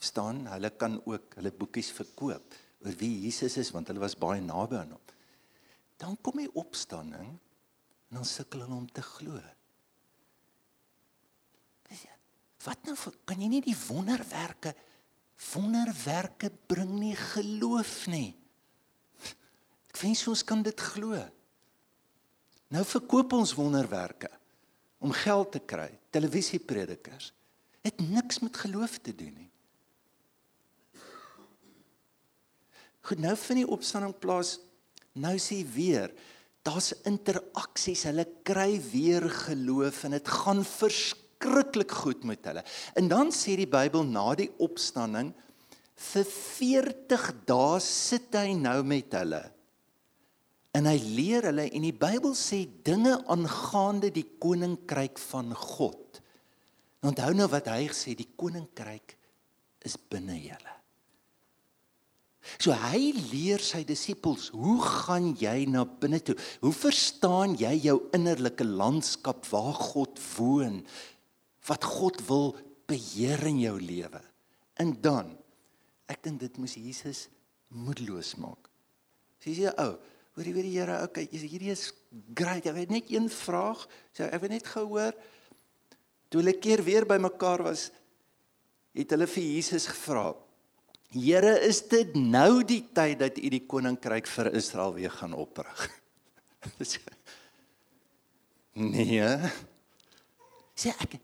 Verstaan? 0.00 0.46
Hulle 0.54 0.70
kan 0.80 0.96
ook 1.04 1.36
hulle 1.36 1.52
boekies 1.52 1.90
verkoop 1.98 2.60
oor 2.84 2.96
wie 3.00 3.12
Jesus 3.26 3.56
is 3.60 3.72
want 3.74 3.90
hulle 3.90 4.02
was 4.02 4.18
baie 4.18 4.42
naby 4.44 4.80
aan 4.80 4.94
hom. 4.96 5.16
Dan 6.00 6.16
kom 6.24 6.40
hy 6.40 6.48
opstanding 6.58 7.28
en 7.30 8.20
dan 8.20 8.26
sukkel 8.26 8.64
hulle 8.64 8.78
om 8.78 8.88
te 8.90 9.04
glo. 9.04 9.40
Wat 12.60 12.84
nou 12.84 12.94
kan 13.24 13.40
jy 13.40 13.48
nie 13.48 13.64
die 13.64 13.76
wonderwerke 13.88 14.74
wonderwerke 15.54 16.50
bring 16.68 16.92
nie 17.00 17.14
geloof 17.16 18.04
nie. 18.12 18.34
Ek 19.90 20.00
wens 20.02 20.26
ons 20.28 20.42
kan 20.46 20.60
dit 20.62 20.82
glo. 20.92 21.16
Nou 22.70 22.82
verkoop 22.86 23.32
ons 23.38 23.56
wonderwerke 23.56 24.28
om 25.00 25.14
geld 25.16 25.54
te 25.56 25.62
kry. 25.64 25.88
Televisiepredikers 26.12 27.32
het 27.80 28.02
niks 28.04 28.42
met 28.44 28.60
geloof 28.60 28.98
te 29.00 29.14
doen 29.16 29.32
nie. 29.32 29.49
Goed, 33.10 33.24
nou 33.24 33.34
vind 33.34 33.64
die 33.64 33.70
opstanding 33.74 34.12
plaas. 34.22 34.60
Nou 35.18 35.34
sê 35.42 35.64
weer, 35.66 36.12
daar's 36.62 36.92
interaksies. 37.10 38.04
Hulle 38.06 38.22
kry 38.46 38.76
weer 38.92 39.26
geloof 39.34 40.04
en 40.06 40.14
dit 40.14 40.30
gaan 40.30 40.62
verskriklik 40.62 41.90
goed 42.04 42.22
met 42.30 42.46
hulle. 42.46 42.62
En 42.94 43.10
dan 43.10 43.34
sê 43.34 43.58
die 43.58 43.66
Bybel 43.66 44.06
na 44.06 44.28
die 44.38 44.52
opstanding 44.62 45.34
vir 46.00 46.30
40 46.30 47.26
dae 47.50 47.82
sit 47.82 48.30
hy 48.38 48.54
nou 48.54 48.78
met 48.86 49.18
hulle. 49.18 49.42
En 50.78 50.86
hy 50.86 50.96
leer 51.02 51.50
hulle 51.50 51.66
en 51.66 51.90
die 51.90 51.96
Bybel 52.06 52.38
sê 52.38 52.62
dinge 52.86 53.18
aangaande 53.26 54.14
die 54.14 54.28
koninkryk 54.38 55.18
van 55.32 55.50
God. 55.50 56.22
Onthou 57.02 57.34
nou 57.34 57.50
wat 57.50 57.74
hy 57.74 57.88
gesê, 57.90 58.14
die 58.14 58.30
koninkryk 58.38 59.18
is 59.82 59.98
binne 59.98 60.38
julle. 60.38 60.79
So 62.58 62.74
hy 62.74 63.12
leer 63.30 63.62
sy 63.62 63.84
disippels, 63.86 64.48
hoe 64.56 64.78
gaan 64.82 65.30
jy 65.38 65.66
na 65.70 65.84
binne 65.84 66.18
toe? 66.24 66.36
Hoe 66.64 66.74
verstaan 66.74 67.54
jy 67.60 67.72
jou 67.84 67.98
innerlike 68.16 68.66
landskap 68.66 69.46
waar 69.52 69.76
God 69.78 70.18
woon? 70.34 70.80
Wat 71.68 71.86
God 71.86 72.22
wil 72.26 72.56
beheer 72.90 73.44
in 73.46 73.60
jou 73.62 73.76
lewe? 73.80 74.22
En 74.80 74.96
dan 75.04 75.36
ek 76.10 76.24
dink 76.26 76.40
dit 76.42 76.56
moes 76.58 76.74
Jesus 76.74 77.28
moedeloos 77.70 78.34
maak. 78.42 78.66
Sê 79.38 79.54
jy, 79.54 79.70
"O, 79.70 79.84
oh, 79.84 79.98
hoor 80.34 80.44
jy 80.44 80.54
weer 80.54 80.66
die 80.66 80.78
Here, 80.78 81.02
okay, 81.04 81.28
hierdie 81.30 81.70
is 81.70 81.92
great. 82.34 82.66
Ek 82.66 82.76
het 82.76 82.90
net 82.90 83.10
een 83.10 83.28
vraag. 83.28 83.86
So 84.12 84.24
ek 84.24 84.42
het 84.46 84.50
net 84.50 84.66
gehoor 84.66 85.12
toe 86.30 86.40
hulle 86.40 86.54
keer 86.62 86.82
weer 86.86 87.06
bymekaar 87.10 87.64
was, 87.66 87.88
het 88.94 89.10
hulle 89.10 89.26
vir 89.26 89.42
Jesus 89.42 89.88
gevra, 89.90 90.30
Here, 91.10 91.56
is 91.66 91.80
dit 91.90 92.14
nou 92.14 92.62
die 92.62 92.84
tyd 92.94 93.18
dat 93.18 93.38
U 93.40 93.48
die 93.50 93.64
koninkryk 93.66 94.28
vir 94.30 94.52
Israel 94.54 94.94
weer 94.94 95.10
gaan 95.10 95.34
oprig? 95.34 95.82
nee. 98.94 99.26
Sê 100.78 100.94
ek 100.94 101.18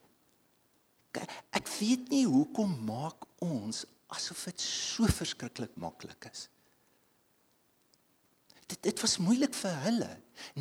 ek 1.56 1.70
weet 1.78 2.10
nie 2.12 2.26
hoekom 2.28 2.74
maak 2.84 3.24
ons 3.40 3.86
asof 4.12 4.42
dit 4.50 4.60
so 4.60 5.08
verskriklik 5.08 5.72
maklik 5.80 6.28
is. 6.28 6.48
Dit 8.66 8.82
dit 8.84 9.00
was 9.00 9.16
moeilik 9.22 9.54
vir 9.54 9.80
hulle 9.86 10.12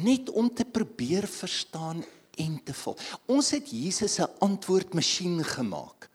net 0.06 0.30
om 0.32 0.48
te 0.54 0.64
probeer 0.64 1.28
verstaan 1.28 2.06
en 2.40 2.58
te 2.64 2.76
volg. 2.78 3.02
Ons 3.32 3.52
het 3.58 3.74
Jesus 3.74 4.20
se 4.20 4.28
antwoordmasjien 4.46 5.42
gemaak. 5.58 6.08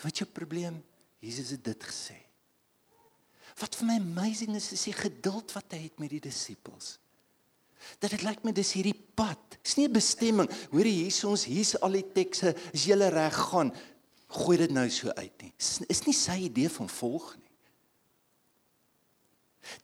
Wat 0.00 0.12
is 0.12 0.22
jou 0.22 0.30
probleem? 0.30 0.78
Jesus 1.26 1.50
het 1.56 1.64
dit 1.66 1.88
gesê. 1.88 2.16
Wat 3.56 3.76
vir 3.78 3.88
my 3.88 3.96
amazing 4.02 4.56
is 4.58 4.70
is 4.76 4.86
die 4.88 4.96
geduld 4.96 5.54
wat 5.56 5.74
hy 5.74 5.86
het 5.86 6.00
met 6.02 6.12
die 6.12 6.22
disippels. 6.22 6.96
Dat 8.00 8.12
dit 8.12 8.24
lyk 8.26 8.42
my 8.44 8.52
dis 8.56 8.74
hierdie 8.76 8.96
pad. 9.16 9.58
Dis 9.62 9.76
nie 9.76 9.88
'n 9.88 9.92
bestemming. 9.92 10.50
Hoorie 10.70 11.04
hier 11.04 11.28
ons 11.28 11.44
hier's 11.44 11.74
al 11.80 11.92
die 11.92 12.12
tekste, 12.12 12.54
as 12.74 12.84
jy 12.84 12.94
reg 12.94 13.34
gaan, 13.50 13.72
gooi 14.28 14.56
dit 14.58 14.70
nou 14.70 14.88
so 14.90 15.10
uit 15.10 15.42
nie. 15.42 15.52
Is, 15.58 15.80
is 15.88 16.06
nie 16.06 16.14
sy 16.14 16.38
idee 16.46 16.68
van 16.68 16.88
volg 16.88 17.36
nie. 17.36 17.52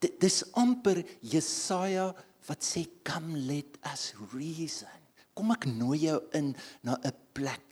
Dit 0.01 0.21
dis 0.21 0.45
amper 0.53 1.05
Jesaja 1.21 2.15
wat 2.47 2.63
sê 2.65 2.87
come 3.05 3.37
let 3.37 3.79
us 3.93 4.15
reason. 4.33 5.01
Kom 5.35 5.51
ek 5.51 5.65
nooi 5.67 5.99
jou 5.99 6.21
in 6.33 6.57
na 6.83 6.99
'n 7.03 7.13
plek 7.33 7.63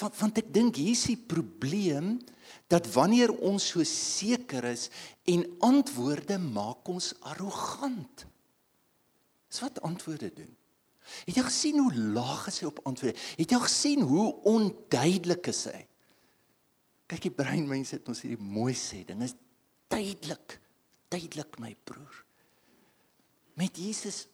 Want 0.00 0.16
want 0.20 0.38
ek 0.42 0.52
dink 0.54 0.78
hier 0.80 0.94
is 0.94 1.06
die 1.10 1.18
probleem 1.18 2.18
dat 2.70 2.86
wanneer 2.94 3.32
ons 3.34 3.70
so 3.72 3.84
seker 3.86 4.66
is 4.70 4.88
en 5.30 5.44
antwoorde 5.66 6.38
maak 6.42 6.88
ons 6.90 7.12
arrogant. 7.32 8.26
Dis 9.50 9.62
wat 9.64 9.80
antwoorde 9.86 10.30
doen. 10.34 10.50
Het 11.26 11.40
jy 11.40 11.44
gesien 11.46 11.78
hoe 11.82 11.94
laag 12.14 12.46
is 12.50 12.60
hy 12.62 12.68
op 12.68 12.82
antwoorde? 12.86 13.18
Het 13.40 13.54
jy 13.54 13.60
gesien 13.64 14.04
hoe 14.06 14.28
onduidelik 14.46 15.50
is 15.50 15.64
hy? 15.72 15.80
Kyk 17.10 17.26
die 17.26 17.34
breinmense 17.34 17.96
het 17.96 18.10
ons 18.10 18.22
hierdie 18.22 18.38
mooi 18.38 18.74
sê, 18.78 19.02
ding 19.06 19.24
is 19.26 19.34
duidelik. 19.90 20.60
Duidelik 21.10 21.58
my 21.58 21.72
broer. 21.88 22.20
Met 23.58 23.80
Jesus 23.80 24.28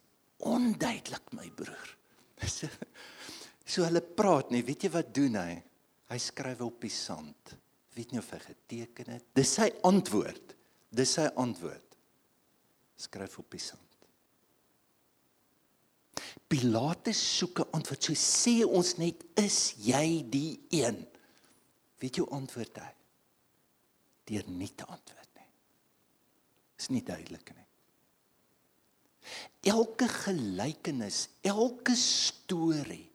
onduidelik 0.44 1.32
my 1.32 1.48
broer. 1.56 1.94
So 3.66 3.82
hulle 3.82 4.00
praat 4.00 4.52
nie, 4.54 4.62
weet 4.62 4.86
jy 4.86 4.92
wat 4.94 5.08
doen 5.14 5.38
hy? 5.40 5.54
Hy 6.06 6.18
skryf 6.22 6.62
op 6.62 6.78
die 6.84 6.92
sand. 6.92 7.56
Weet 7.96 8.12
nie 8.14 8.20
of 8.22 8.28
hy 8.30 8.38
geteken 8.44 9.16
het. 9.16 9.26
Dis 9.34 9.56
sy 9.58 9.66
antwoord. 9.88 10.54
Dis 10.94 11.16
sy 11.18 11.26
antwoord. 11.42 11.96
Skryf 13.00 13.34
op 13.42 13.50
die 13.50 13.62
sand. 13.62 13.82
Pilatus 16.46 17.18
soek 17.18 17.60
'n 17.60 17.72
antwoord. 17.74 18.02
So 18.02 18.14
sê 18.14 18.62
ons 18.64 18.96
net, 18.98 19.24
is 19.34 19.74
jy 19.82 20.22
die 20.30 20.60
een? 20.70 21.02
Weet 21.98 22.16
jy 22.16 22.22
hoe 22.22 22.36
antwoord 22.38 22.78
hy? 22.78 22.92
Deur 24.26 24.46
nie 24.46 24.70
te 24.70 24.84
antwoord 24.84 25.30
nie. 25.34 25.50
Is 26.78 26.88
nie 26.88 27.02
duidelik 27.02 27.50
nie. 27.50 27.66
Elke 29.62 30.06
gelykenis, 30.08 31.28
elke 31.42 31.96
storie 31.96 33.10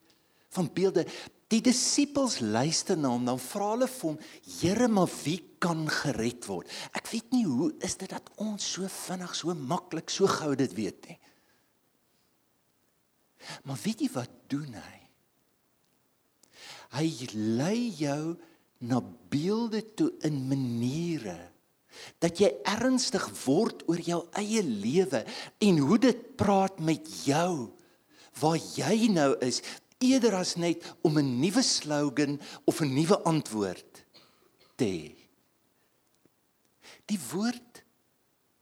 van 0.56 0.70
beelde. 0.74 1.06
Die 1.52 1.62
disippels 1.64 2.40
luister 2.40 3.00
na 3.00 3.12
hom, 3.12 3.26
dan 3.28 3.40
vra 3.42 3.74
hulle 3.74 3.88
vir 3.92 4.08
hom: 4.10 4.20
"Here, 4.60 4.88
maar 4.88 5.10
wie 5.24 5.40
kan 5.60 5.84
gered 5.90 6.46
word?" 6.48 6.70
Ek 6.96 7.08
weet 7.12 7.32
nie 7.36 7.46
hoe 7.46 7.74
is 7.80 7.98
dit 8.00 8.10
dat 8.10 8.30
ons 8.38 8.72
so 8.74 8.88
vinnig, 8.88 9.36
so 9.36 9.54
maklik, 9.54 10.10
so 10.10 10.28
gou 10.28 10.56
dit 10.56 10.74
weet 10.74 11.08
nie. 11.08 11.20
Maar 13.64 13.80
weet 13.84 14.02
jy 14.02 14.10
wat 14.14 14.32
doen 14.48 14.74
hy? 14.78 14.98
Hy 16.92 17.08
lei 17.34 17.90
jou 17.96 18.38
na 18.82 19.00
beelde 19.32 19.82
toe 19.96 20.12
in 20.28 20.42
maniere 20.50 21.52
dat 22.24 22.40
jy 22.40 22.50
ernstig 22.68 23.24
word 23.44 23.84
oor 23.90 24.00
jou 24.02 24.22
eie 24.40 24.64
lewe 24.64 25.24
en 25.62 25.80
hoe 25.86 26.00
dit 26.02 26.22
praat 26.40 26.80
met 26.80 27.06
jou 27.26 27.72
waar 28.42 28.58
jy 28.78 29.12
nou 29.12 29.34
is 29.44 29.60
eerder 30.02 30.36
as 30.36 30.56
net 30.56 30.84
om 31.02 31.18
'n 31.18 31.40
nuwe 31.40 31.62
slogan 31.62 32.40
of 32.66 32.82
'n 32.82 32.94
nuwe 32.94 33.18
antwoord 33.24 34.06
te 34.76 34.86
hê. 34.86 35.16
Die 37.06 37.20
woord 37.32 37.84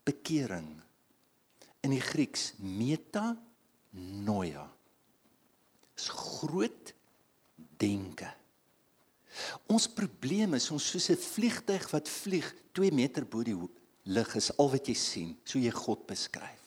bekering 0.04 0.80
in 1.80 1.90
die 1.90 2.00
Grieks 2.00 2.52
meta 2.58 3.36
noia 4.24 4.68
is 5.96 6.08
groot 6.08 6.94
denke. 7.80 8.28
Ons 9.70 9.86
probleem 9.88 10.54
is 10.54 10.70
ons 10.70 10.90
soos 10.90 11.10
'n 11.10 11.16
vliegtyg 11.16 11.90
wat 11.90 12.08
vlieg 12.08 12.54
2 12.72 12.92
meter 12.92 13.24
bo 13.24 13.42
die 13.42 13.56
lug 14.04 14.34
is 14.36 14.50
al 14.58 14.70
wat 14.70 14.86
jy 14.86 14.94
sien, 14.94 15.36
so 15.44 15.58
jy 15.58 15.70
God 15.70 16.06
beskryf. 16.06 16.59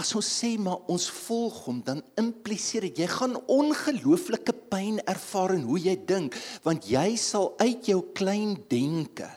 As 0.00 0.14
ons 0.16 0.26
sê 0.26 0.56
maar 0.58 0.88
ons 0.88 1.10
volg 1.26 1.64
hom, 1.66 1.82
dan 1.84 2.00
impliseer 2.16 2.88
dit 2.88 3.02
jy 3.04 3.08
gaan 3.12 3.36
ongelooflike 3.36 4.54
pyn 4.72 5.02
ervaar 5.06 5.52
in 5.58 5.66
hoe 5.68 5.78
jy 5.78 5.96
dink, 6.08 6.36
want 6.64 6.88
jy 6.88 7.12
sal 7.20 7.52
uit 7.60 7.90
jou 7.92 8.00
klein 8.16 8.56
denke 8.72 9.28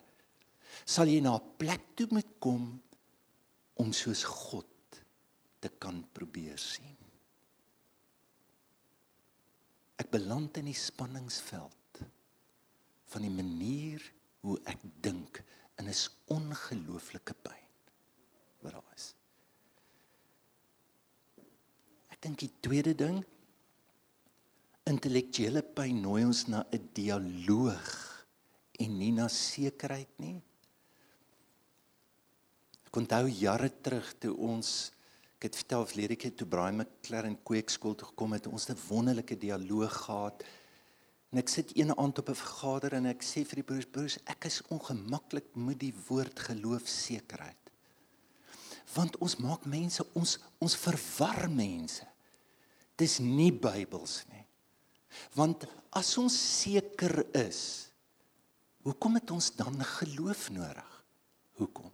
sal 0.85 1.09
jy 1.09 1.19
na 1.19 1.35
'n 1.35 1.57
plek 1.57 1.81
toe 1.97 2.07
moet 2.13 2.31
kom 2.39 2.65
om 3.81 3.89
soos 3.91 4.23
God 4.23 5.01
te 5.59 5.69
kan 5.81 6.05
probeer 6.13 6.57
sien. 6.57 6.97
Ek 9.97 10.11
beland 10.11 10.57
in 10.57 10.69
die 10.69 10.77
spanningsveld 10.77 12.05
van 13.07 13.21
die 13.21 13.33
manier 13.33 14.01
hoe 14.45 14.59
ek 14.65 14.79
dink 15.01 15.41
en 15.77 15.87
is 15.87 16.09
ongelooflike 16.27 17.33
pyn. 17.33 17.69
Wat 18.61 18.73
daar 18.73 18.93
is. 18.95 19.15
Ek 22.15 22.21
dink 22.23 22.39
die 22.39 22.51
tweede 22.63 22.95
ding 22.95 23.21
intellektuele 24.87 25.61
pyn 25.75 26.01
nooi 26.01 26.23
ons 26.23 26.47
na 26.47 26.65
'n 26.71 26.89
dialoog 26.93 27.87
en 28.79 28.97
nie 28.97 29.11
na 29.11 29.27
sekerheid 29.27 30.11
nie 30.19 30.41
onthou 32.95 33.27
jare 33.27 33.69
terug 33.83 34.07
toe 34.23 34.33
ons 34.39 34.91
ek 35.35 35.49
het 35.49 35.57
vertel 35.59 35.87
verlede 35.89 36.15
keer 36.19 36.31
toe 36.39 36.47
Brian 36.47 36.79
McLaren 36.79 37.35
kweekskool 37.47 37.95
toe 37.99 38.07
gekom 38.07 38.33
het, 38.33 38.47
ons 38.47 38.69
'n 38.69 38.77
wonderlike 38.87 39.35
dialoog 39.37 39.93
gehad. 40.05 40.43
En 41.31 41.37
ek 41.39 41.49
sit 41.49 41.75
een 41.75 41.91
aand 41.97 42.19
op 42.19 42.29
'n 42.29 42.35
vergader 42.35 42.93
en 42.93 43.05
ek 43.05 43.21
sê 43.21 43.43
vir 43.45 43.55
die 43.55 43.63
broers, 43.63 43.85
broers, 43.85 44.17
ek 44.25 44.45
is 44.45 44.61
ongemaklik 44.69 45.55
met 45.55 45.79
die 45.79 45.93
woord 46.07 46.39
geloofsekerheid. 46.39 47.64
Want 48.95 49.17
ons 49.23 49.37
maak 49.43 49.65
mense 49.67 50.03
ons 50.15 50.37
ons 50.63 50.77
verwar 50.79 51.49
mense. 51.51 52.05
Dis 52.95 53.19
nie 53.19 53.51
Bybels 53.51 54.21
nie. 54.31 54.45
Want 55.35 55.65
as 55.95 56.13
ons 56.19 56.35
seker 56.35 57.21
is, 57.35 57.91
hoekom 58.87 59.19
het 59.19 59.31
ons 59.35 59.51
dan 59.55 59.79
geloof 59.97 60.49
nodig? 60.55 60.91
Hoekom? 61.59 61.91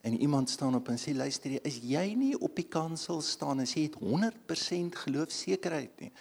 en 0.00 0.20
iemand 0.20 0.50
staan 0.50 0.74
op 0.74 0.88
en 0.88 0.98
sê 1.00 1.12
luister 1.16 1.52
jy 1.56 1.60
is 1.68 1.78
jy 1.84 2.04
nie 2.16 2.34
op 2.38 2.54
die 2.56 2.68
kansel 2.70 3.20
staan 3.24 3.62
en 3.62 3.68
sê 3.68 3.84
het 3.88 3.98
100% 4.00 5.00
geloofsekerheid 5.04 6.04
nie 6.04 6.12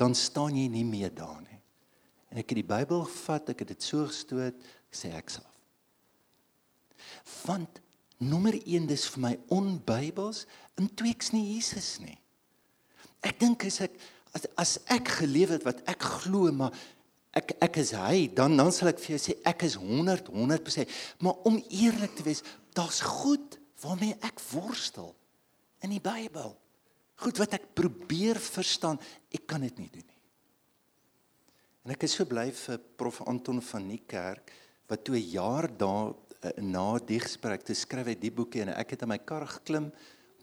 dan 0.00 0.14
staan 0.18 0.58
jy 0.58 0.66
nie 0.70 0.84
meer 0.86 1.12
daar 1.14 1.40
nie 1.42 1.60
en 2.30 2.42
ek 2.42 2.52
het 2.52 2.60
die 2.60 2.68
Bybel 2.68 3.06
gevat 3.08 3.54
ek 3.54 3.64
het 3.64 3.72
dit 3.74 3.86
so 3.86 4.04
gestoot 4.10 4.68
sê 4.94 5.12
ek 5.16 5.32
self 5.38 5.50
want 7.46 7.80
nommer 8.24 8.56
1 8.56 8.88
dis 8.90 9.06
vir 9.14 9.22
my 9.24 9.32
onbybels 9.54 10.44
en 10.80 10.90
tweeks 10.96 11.32
nie 11.34 11.44
Jesus 11.54 11.98
nie. 12.02 12.18
Ek 13.24 13.38
dink 13.40 13.64
as 13.68 13.80
ek 13.86 13.96
as, 14.34 14.46
as 14.58 14.72
ek 14.90 15.12
geleef 15.20 15.54
het 15.54 15.64
wat 15.66 15.82
ek 15.90 16.02
glo 16.24 16.50
maar 16.52 16.74
ek 17.34 17.54
ek 17.62 17.78
is 17.82 17.92
hy 17.98 18.26
dan 18.34 18.56
dan 18.58 18.72
sal 18.74 18.90
ek 18.90 19.02
vir 19.02 19.14
jou 19.14 19.22
sê 19.22 19.36
ek 19.46 19.66
is 19.66 19.76
100 19.78 20.30
100% 20.34 20.98
maar 21.26 21.38
om 21.48 21.60
eerlik 21.70 22.16
te 22.18 22.26
wees 22.26 22.42
daar's 22.74 23.00
goed 23.04 23.58
waarmee 23.84 24.16
ek 24.24 24.40
worstel 24.52 25.12
in 25.84 25.92
die 25.92 26.02
Bybel. 26.02 26.54
Goed 27.20 27.38
wat 27.38 27.54
ek 27.58 27.70
probeer 27.76 28.40
verstaan 28.40 28.98
ek 29.34 29.46
kan 29.50 29.62
dit 29.62 29.78
nie 29.78 29.90
doen 29.92 30.06
nie. 30.06 30.20
En 31.84 31.92
ek 31.94 32.06
is 32.08 32.16
so 32.16 32.26
bly 32.26 32.48
vir 32.56 32.80
prof 32.98 33.20
Anton 33.28 33.60
van 33.62 33.88
die 33.92 34.02
kerk 34.08 34.50
wat 34.88 35.04
toe 35.04 35.16
'n 35.16 35.30
jaar 35.30 35.68
daar 35.68 36.14
na 36.60 36.98
die 36.98 37.20
gesprek 37.22 37.64
te 37.64 37.74
skryf 37.74 38.12
het 38.12 38.20
die 38.20 38.32
boeke 38.34 38.62
en 38.62 38.74
ek 38.74 38.94
het 38.94 39.04
in 39.06 39.12
my 39.12 39.18
kar 39.18 39.46
geklim 39.48 39.90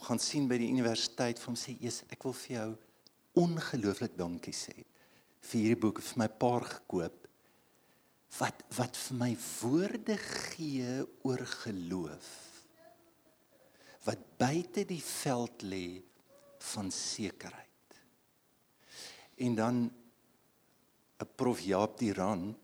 gaan 0.02 0.20
sien 0.20 0.48
by 0.50 0.58
die 0.58 0.72
universiteit 0.74 1.40
van 1.40 1.58
sê 1.60 1.76
eers 1.80 2.02
ek 2.10 2.24
wil 2.26 2.34
vir 2.34 2.56
jou 2.56 2.70
ongelooflik 3.42 4.16
dankie 4.18 4.56
sê 4.56 4.76
vir 5.42 5.58
hierdie 5.58 5.82
boek 5.82 6.02
vir 6.06 6.22
my 6.22 6.28
paar 6.42 6.66
gekoop. 6.68 7.18
Wat 8.38 8.64
wat 8.78 8.96
vir 8.96 9.18
my 9.20 9.32
woorde 9.62 10.16
gee 10.24 11.02
oor 11.28 11.46
geloof 11.64 12.30
wat 14.06 14.22
buite 14.42 14.82
die 14.90 15.02
veld 15.06 15.62
lê 15.62 16.02
van 16.74 16.88
sekerheid. 16.94 17.98
En 19.38 19.56
dan 19.56 19.76
'n 21.22 21.30
prof 21.36 21.60
Jaap 21.62 21.98
die 22.00 22.14
Rand 22.14 22.58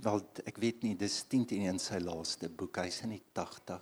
wel 0.00 0.20
ek 0.46 0.58
weet 0.58 0.82
nie 0.82 0.96
dis 0.96 1.22
10 1.28 1.46
teen 1.46 1.68
in 1.68 1.78
sy 1.78 2.00
laaste 2.00 2.48
boek 2.48 2.80
hy's 2.80 3.02
in 3.04 3.16
die 3.16 3.24
80 3.34 3.80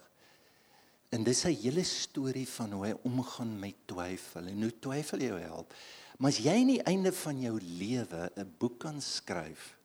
en 1.10 1.24
dis 1.24 1.44
'n 1.46 1.54
hele 1.62 1.84
storie 1.84 2.46
van 2.46 2.72
hoe 2.72 2.86
hy 2.86 2.94
omgaan 3.04 3.58
met 3.58 3.76
twyfel 3.86 4.46
en 4.46 4.62
hoe 4.62 4.78
twyfel 4.80 5.20
jou 5.20 5.38
help 5.38 5.74
Maar 6.20 6.34
as 6.34 6.40
jy 6.44 6.52
aan 6.52 6.68
die 6.68 6.82
einde 6.84 7.12
van 7.16 7.38
jou 7.40 7.54
lewe 7.56 8.28
'n 8.36 8.54
boek 8.60 8.78
kan 8.84 9.00
skryf 9.00 9.76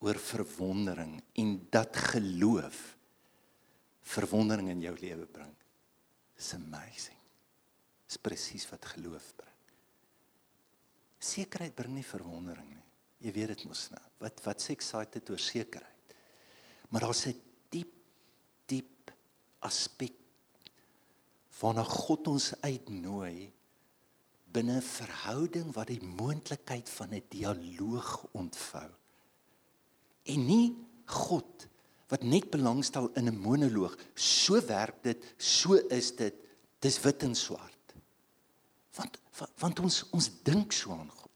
oor 0.00 0.16
verwondering 0.16 1.20
en 1.34 1.66
dat 1.70 1.96
geloof 1.96 2.96
verwondering 4.00 4.68
in 4.68 4.80
jou 4.80 4.96
lewe 4.96 5.26
bring. 5.26 5.54
It's 6.36 6.54
amazing. 6.54 7.18
Dis 8.06 8.16
presies 8.16 8.68
wat 8.70 8.84
geloof 8.84 9.32
bring. 9.36 9.56
Sekerheid 11.18 11.74
bring 11.74 11.94
nie 11.94 12.06
verwondering 12.06 12.68
nie. 12.68 12.87
Jy 13.18 13.32
weet 13.34 13.54
dit 13.54 13.64
mos 13.66 13.88
nou. 13.90 14.04
Wat 14.22 14.42
wat 14.44 14.62
sê 14.62 14.74
excited 14.76 15.30
oor 15.30 15.42
sekerheid? 15.42 16.16
Maar 16.90 17.00
daar's 17.00 17.26
'n 17.26 17.40
diep 17.70 17.92
diep 18.66 19.12
aspek 19.60 20.14
waarna 21.60 21.82
God 21.84 22.28
ons 22.28 22.54
uitnooi 22.62 23.52
binne 24.52 24.76
'n 24.76 24.82
verhouding 24.82 25.74
wat 25.74 25.88
die 25.88 26.02
moontlikheid 26.02 26.88
van 26.88 27.14
'n 27.14 27.24
dialoog 27.28 28.26
ontvou. 28.32 28.90
En 30.24 30.46
nie 30.46 30.76
God 31.06 31.66
wat 32.08 32.22
net 32.22 32.50
belangstel 32.50 33.10
in 33.14 33.28
'n 33.28 33.38
monoloog. 33.38 33.96
So 34.14 34.60
werk 34.66 35.02
dit, 35.02 35.34
so 35.36 35.74
is 35.74 36.16
dit. 36.16 36.34
Dis 36.78 37.00
wit 37.00 37.22
en 37.22 37.34
swart. 37.34 37.94
Want 38.94 39.18
want 39.58 39.78
ons 39.78 40.04
ons 40.10 40.30
dink 40.42 40.72
so 40.72 40.90
aan 40.92 41.10
God. 41.10 41.27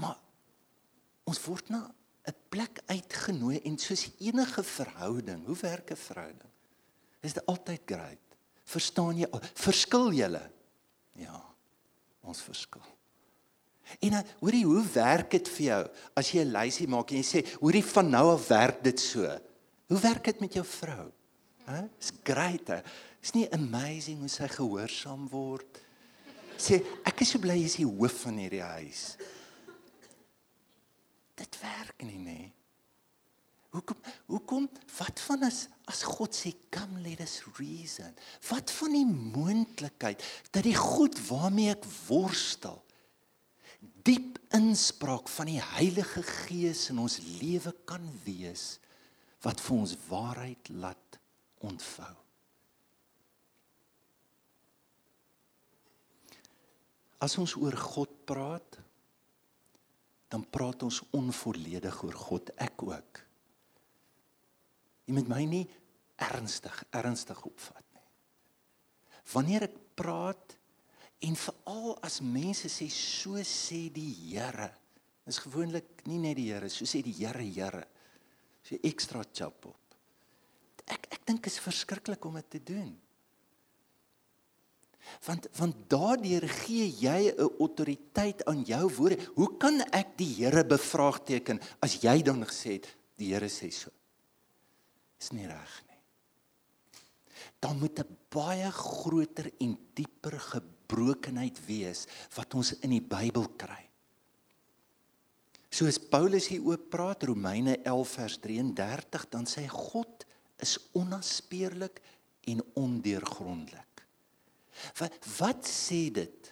Maar 0.00 0.18
ons 1.24 1.40
word 1.46 1.68
na 1.72 1.94
'n 2.24 2.34
plek 2.48 2.80
uitgenooi 2.86 3.60
en 3.64 3.78
soos 3.78 4.10
enige 4.18 4.62
verhouding, 4.62 5.46
hoe 5.46 5.56
werk 5.60 5.90
'n 5.90 5.96
verhouding? 5.96 6.52
Is 7.20 7.32
dit 7.32 7.46
altyd 7.46 7.80
great? 7.84 8.18
Verstaan 8.64 9.16
jy? 9.16 9.28
Verskil 9.54 10.12
julle? 10.12 10.50
Ja. 11.12 11.54
Ons 12.24 12.40
verskil. 12.40 12.84
En 14.00 14.10
dan 14.10 14.24
hoorie, 14.40 14.64
hoe 14.64 14.84
werk 14.94 15.30
dit 15.30 15.48
vir 15.56 15.64
jou 15.66 15.80
as 16.16 16.30
jy 16.32 16.44
'n 16.44 16.52
lysie 16.52 16.88
maak 16.88 17.10
en 17.10 17.16
jy 17.16 17.24
sê, 17.24 17.58
hoorie 17.60 17.84
van 17.84 18.10
nou 18.10 18.32
af 18.32 18.48
werk 18.48 18.82
dit 18.82 19.00
so. 19.00 19.38
Hoe 19.88 20.00
werk 20.00 20.24
dit 20.24 20.40
met 20.40 20.52
jou 20.52 20.64
vrou? 20.64 21.12
Hæ? 21.66 21.88
Dis 21.98 22.12
great. 22.22 22.84
Is 23.22 23.32
nie 23.32 23.48
amazing 23.52 24.18
hoe 24.18 24.28
sy 24.28 24.48
gehoorsaam 24.48 25.28
word? 25.28 25.80
Sê, 26.56 26.82
ek 27.04 27.20
is 27.20 27.30
so 27.34 27.38
bly 27.38 27.56
jy 27.58 27.64
is 27.64 27.76
die 27.76 27.86
hoof 27.88 28.22
van 28.24 28.36
hierdie 28.38 28.62
huis. 28.62 29.16
Dit 31.38 31.58
werk 31.60 32.04
nie, 32.06 32.18
nee. 32.18 32.52
Hoekom 33.74 33.98
hoekom 34.30 34.68
wat 34.98 35.20
van 35.26 35.42
as 35.48 35.64
as 35.90 36.04
God 36.06 36.32
sê 36.32 36.54
come 36.72 37.02
let 37.02 37.20
us 37.20 37.40
reason? 37.58 38.14
Wat 38.48 38.70
van 38.70 38.94
die 38.94 39.08
moontlikheid 39.08 40.22
dat 40.54 40.62
die 40.62 40.76
goed 40.78 41.18
waarmee 41.26 41.74
ek 41.74 41.88
worstel 42.06 42.78
diep 44.04 44.38
inspraak 44.54 45.28
van 45.32 45.50
die 45.50 45.60
Heilige 45.60 46.22
Gees 46.22 46.86
in 46.92 47.00
ons 47.02 47.18
lewe 47.40 47.72
kan 47.88 48.04
wees 48.24 48.76
wat 49.44 49.60
vir 49.60 49.76
ons 49.76 49.94
waarheid 50.08 50.70
laat 50.72 51.18
ontvou. 51.64 52.12
As 57.24 57.36
ons 57.40 57.54
oor 57.56 57.76
God 57.80 58.12
praat, 58.28 58.78
dan 60.34 60.42
praat 60.50 60.82
ons 60.82 60.98
onvolledig 61.14 62.00
oor 62.02 62.16
God, 62.18 62.50
ek 62.58 62.82
ook. 62.82 63.20
Jy 65.06 65.14
moet 65.14 65.30
my 65.30 65.42
nie 65.46 65.64
ernstig 66.24 66.74
ernstig 66.94 67.38
opvat 67.46 67.84
nie. 67.94 68.06
Wanneer 69.30 69.68
ek 69.68 69.76
praat 69.94 70.56
en 71.24 71.38
veral 71.38 71.94
as 72.04 72.18
mense 72.24 72.70
sê 72.72 72.88
so 72.90 73.38
sê 73.46 73.86
die 73.94 74.10
Here, 74.32 74.72
is 75.30 75.38
gewoonlik 75.44 76.02
nie 76.10 76.18
net 76.20 76.38
die 76.40 76.48
Here, 76.50 76.70
so 76.72 76.88
sê 76.88 77.04
die 77.04 77.14
Here 77.14 77.46
Here. 77.46 77.84
So 78.64 78.80
ekstra 78.82 79.22
chop 79.30 79.70
op. 79.70 79.96
Ek 80.90 81.06
ek 81.14 81.22
dink 81.30 81.46
is 81.46 81.62
verskriklik 81.62 82.26
om 82.26 82.40
dit 82.40 82.50
te 82.56 82.62
doen. 82.74 82.90
Want 85.24 85.48
want 85.58 85.76
daardeur 85.88 86.48
gee 86.48 86.88
jy 87.00 87.32
'n 87.32 87.50
autoriteit 87.58 88.44
aan 88.44 88.62
jou 88.62 88.90
woorde. 88.96 89.18
Hoe 89.34 89.56
kan 89.56 89.80
ek 89.80 90.16
die 90.16 90.34
Here 90.34 90.64
bevraagteken 90.64 91.60
as 91.80 92.00
jy 92.02 92.22
dan 92.22 92.44
gesê 92.44 92.72
het 92.78 92.88
die 93.16 93.32
Here 93.32 93.48
sê 93.48 93.70
so? 93.70 93.90
Is 95.20 95.30
nie 95.32 95.46
reg 95.46 95.82
nie. 95.88 96.00
Dan 97.60 97.78
moet 97.78 97.98
'n 97.98 98.16
baie 98.28 98.70
groter 98.70 99.50
en 99.60 99.78
dieper 99.94 100.40
gebrokenheid 100.40 101.66
wees 101.66 102.06
wat 102.34 102.54
ons 102.54 102.72
in 102.80 102.90
die 102.90 103.00
Bybel 103.00 103.48
kry. 103.56 103.88
Soos 105.74 105.98
Paulus 105.98 106.46
hier 106.48 106.62
oop 106.62 106.90
praat 106.90 107.24
Romeine 107.26 107.78
11 107.82 108.08
vers 108.08 108.36
33 108.38 109.28
dan 109.28 109.46
sê 109.46 109.66
God 109.68 110.26
is 110.62 110.78
onnaspeurlik 110.92 112.00
en 112.46 112.62
ondeurgrondelik. 112.74 113.93
Wat 114.98 115.28
wat 115.38 115.68
sê 115.68 116.08
dit? 116.14 116.50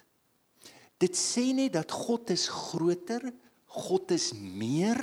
Dit 1.01 1.17
sê 1.19 1.49
net 1.55 1.73
dat 1.75 1.91
God 1.91 2.31
is 2.33 2.47
groter, 2.51 3.25
God 3.73 4.13
is 4.13 4.31
meer 4.37 4.99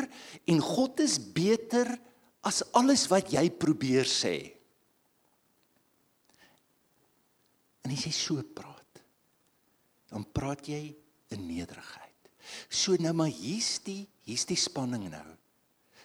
en 0.48 0.62
God 0.62 1.02
is 1.02 1.18
beter 1.18 1.90
as 2.46 2.62
alles 2.78 3.08
wat 3.10 3.32
jy 3.34 3.48
probeer 3.52 4.08
sê. 4.08 4.36
En 7.84 7.92
as 7.92 8.06
jy 8.06 8.14
so 8.14 8.44
praat, 8.54 9.02
dan 10.12 10.24
praat 10.36 10.68
jy 10.70 10.84
in 11.34 11.44
nederigheid. 11.48 12.06
So 12.70 12.96
nou 13.00 13.12
maar 13.16 13.32
hier's 13.32 13.78
die 13.84 14.04
hier's 14.26 14.46
die 14.46 14.58
spanning 14.58 15.08
nou. 15.10 15.26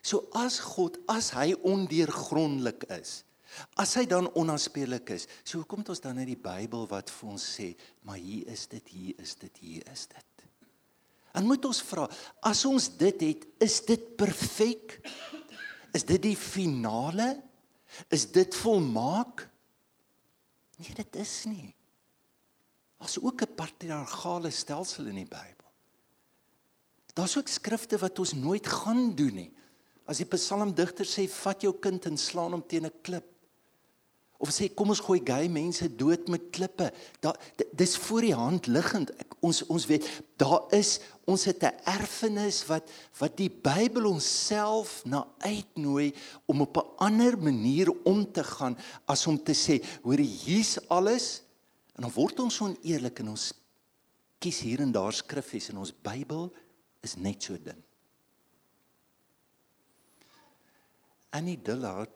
So 0.05 0.27
as 0.37 0.59
God, 0.61 0.99
as 1.09 1.31
hy 1.33 1.53
ondeurgrondelik 1.65 2.85
is, 2.93 3.23
as 3.75 3.95
hy 3.95 4.05
dan 4.05 4.29
onaanspreeklik 4.35 5.09
is, 5.15 5.27
so 5.43 5.61
hoekom 5.61 5.83
het 5.83 5.89
ons 5.89 6.03
dan 6.03 6.19
in 6.19 6.27
die 6.27 6.39
Bybel 6.39 6.87
wat 6.91 7.09
vir 7.09 7.29
ons 7.29 7.45
sê, 7.57 7.73
maar 8.03 8.17
hier 8.21 8.47
is 8.51 8.67
dit, 8.67 8.87
hier 8.87 9.21
is 9.21 9.35
dit, 9.35 9.57
hier 9.61 9.91
is 9.91 10.07
dit. 10.07 10.45
En 11.35 11.43
moet 11.47 11.65
ons 11.67 11.81
vra, 11.83 12.07
as 12.47 12.63
ons 12.67 12.87
dit 12.97 13.25
het, 13.27 13.47
is 13.63 13.81
dit 13.87 14.05
perfek? 14.17 14.99
Is 15.95 16.07
dit 16.07 16.21
die 16.23 16.37
finale? 16.39 17.35
Is 18.11 18.27
dit 18.31 18.55
volmaak? 18.55 19.45
Nee, 20.79 20.95
dit 20.95 21.19
is 21.19 21.35
nie. 21.47 21.75
Daar's 22.99 23.19
ook 23.19 23.41
'n 23.41 23.55
patriargale 23.55 24.49
stelsel 24.49 25.05
in 25.05 25.15
die 25.15 25.27
Bybel. 25.27 25.71
Daar's 27.13 27.37
ook 27.37 27.47
skrifte 27.47 27.97
wat 27.97 28.19
ons 28.19 28.33
nooit 28.33 28.67
gaan 28.67 29.15
doen 29.15 29.33
nie. 29.33 29.53
As 30.05 30.17
die 30.17 30.25
psalmdigter 30.25 31.05
sê 31.05 31.29
vat 31.29 31.61
jou 31.61 31.73
kind 31.79 32.05
en 32.05 32.17
slaan 32.17 32.51
hom 32.51 32.67
teen 32.67 32.85
'n 32.85 33.01
klip. 33.01 33.34
Of 34.37 34.51
sê 34.51 34.67
kom 34.67 34.91
ons 34.91 34.99
gooi 34.99 35.21
gay 35.23 35.47
mense 35.47 35.87
dood 35.95 36.27
met 36.31 36.49
klippe. 36.55 36.89
Daar 37.23 37.37
dis 37.71 37.95
voor 38.03 38.25
die 38.25 38.35
hand 38.35 38.67
liggend. 38.67 39.13
Ons 39.39 39.63
ons 39.71 39.85
weet 39.87 40.07
daar 40.41 40.65
is 40.75 40.99
ons 41.25 41.45
het 41.47 41.63
'n 41.63 41.79
erfenis 41.85 42.65
wat 42.67 42.89
wat 43.19 43.37
die 43.37 43.49
Bybel 43.49 44.05
onsself 44.05 45.05
na 45.05 45.27
uitnooi 45.39 46.13
om 46.45 46.61
op 46.61 46.77
'n 46.77 46.89
ander 46.97 47.37
manier 47.37 47.89
om 48.03 48.31
te 48.31 48.43
gaan 48.43 48.77
as 49.05 49.27
om 49.27 49.43
te 49.43 49.53
sê 49.53 49.83
hoor 50.03 50.17
hier's 50.17 50.77
alles 50.89 51.41
en 51.95 52.01
dan 52.01 52.11
word 52.11 52.39
ons 52.39 52.61
oneerlik 52.61 53.19
en 53.19 53.29
ons 53.29 53.53
kies 54.39 54.59
hier 54.59 54.79
en 54.79 54.91
daar 54.91 55.13
skriffies 55.13 55.69
in 55.69 55.77
ons 55.77 55.93
Bybel 55.93 56.51
is 57.01 57.15
net 57.15 57.43
so 57.43 57.57
dun. 57.57 57.83
Annie 61.29 61.61
Dillard 61.61 62.09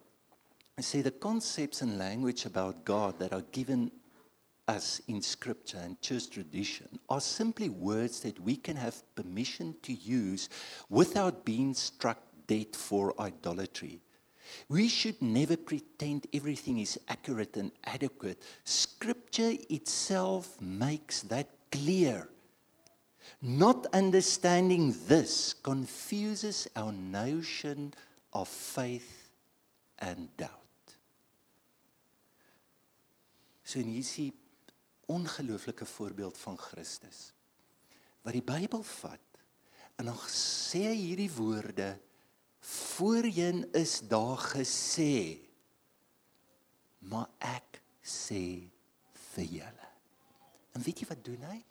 say 0.82 1.02
the 1.02 1.12
concepts 1.12 1.82
and 1.82 1.98
language 1.98 2.46
about 2.46 2.86
God 2.86 3.20
that 3.20 3.34
are 3.34 3.46
given 3.52 3.92
us 4.68 5.02
in 5.08 5.22
scripture 5.22 5.80
and 5.84 6.00
church 6.00 6.30
tradition 6.30 7.00
are 7.10 7.20
simply 7.20 7.70
words 7.70 8.20
that 8.20 8.40
we 8.40 8.56
can 8.56 8.76
have 8.76 9.04
permission 9.16 9.76
to 9.82 9.94
use 9.94 10.48
without 10.90 11.44
being 11.44 11.74
struck 11.74 12.22
dead 12.46 12.76
for 12.76 13.20
idolatry. 13.20 14.00
We 14.68 14.88
should 14.88 15.22
never 15.22 15.58
pretend 15.58 16.28
everything 16.34 16.80
is 16.80 17.00
accurate 17.08 17.58
and 17.58 17.72
adequate. 17.84 18.42
Scripture 18.64 19.54
itself 19.70 20.60
makes 20.62 21.22
that 21.24 21.50
clear. 21.72 22.30
Not 23.42 23.88
understanding 23.94 24.96
this 25.08 25.54
confuses 25.54 26.68
our 26.76 26.92
notion 26.92 27.94
of 28.34 28.48
faith 28.48 29.32
and 30.00 30.36
doubt. 30.38 30.69
So 33.70 33.78
hier 33.78 34.02
is 34.02 34.18
'n 34.18 34.34
ongelooflike 35.06 35.86
voorbeeld 35.86 36.38
van 36.38 36.58
Christus 36.58 37.34
wat 38.22 38.34
die 38.34 38.42
Bybel 38.42 38.84
vat 38.84 39.42
en 39.96 40.06
dan 40.06 40.18
sê 40.26 40.82
hy 40.90 40.96
hierdie 40.96 41.32
woorde 41.32 42.00
voorheen 42.60 43.62
is 43.74 44.00
daar 44.02 44.38
gesê 44.38 45.38
maar 47.00 47.30
ek 47.38 47.82
sê 48.04 48.70
vir 49.14 49.46
julle. 49.46 49.88
En 50.74 50.82
weet 50.82 51.00
jy 51.00 51.08
wat 51.08 51.24
doen 51.24 51.46
hy? 51.48 51.64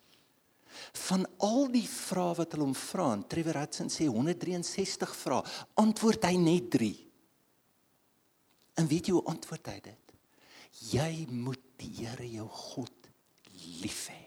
Van 1.05 1.27
al 1.37 1.67
die 1.71 1.87
vrae 1.87 2.35
wat 2.39 2.51
hulle 2.55 2.65
hom 2.65 2.75
vra, 2.75 3.09
Trevor 3.27 3.59
Hudson 3.61 3.91
sê 3.91 4.07
163 4.07 5.15
vrae, 5.15 5.43
antwoord 5.75 6.23
hy 6.23 6.35
net 6.37 6.71
3. 6.71 6.93
En 8.79 8.87
weet 8.87 9.09
jy 9.09 9.17
hoe 9.17 9.25
antwoord 9.31 9.67
hy 9.67 9.79
dit? 9.89 10.13
Jy 10.91 11.25
moet 11.29 11.68
die 11.79 11.91
Here 12.01 12.27
jou 12.27 12.47
God 12.47 13.09
lief 13.83 14.07
hê. 14.11 14.23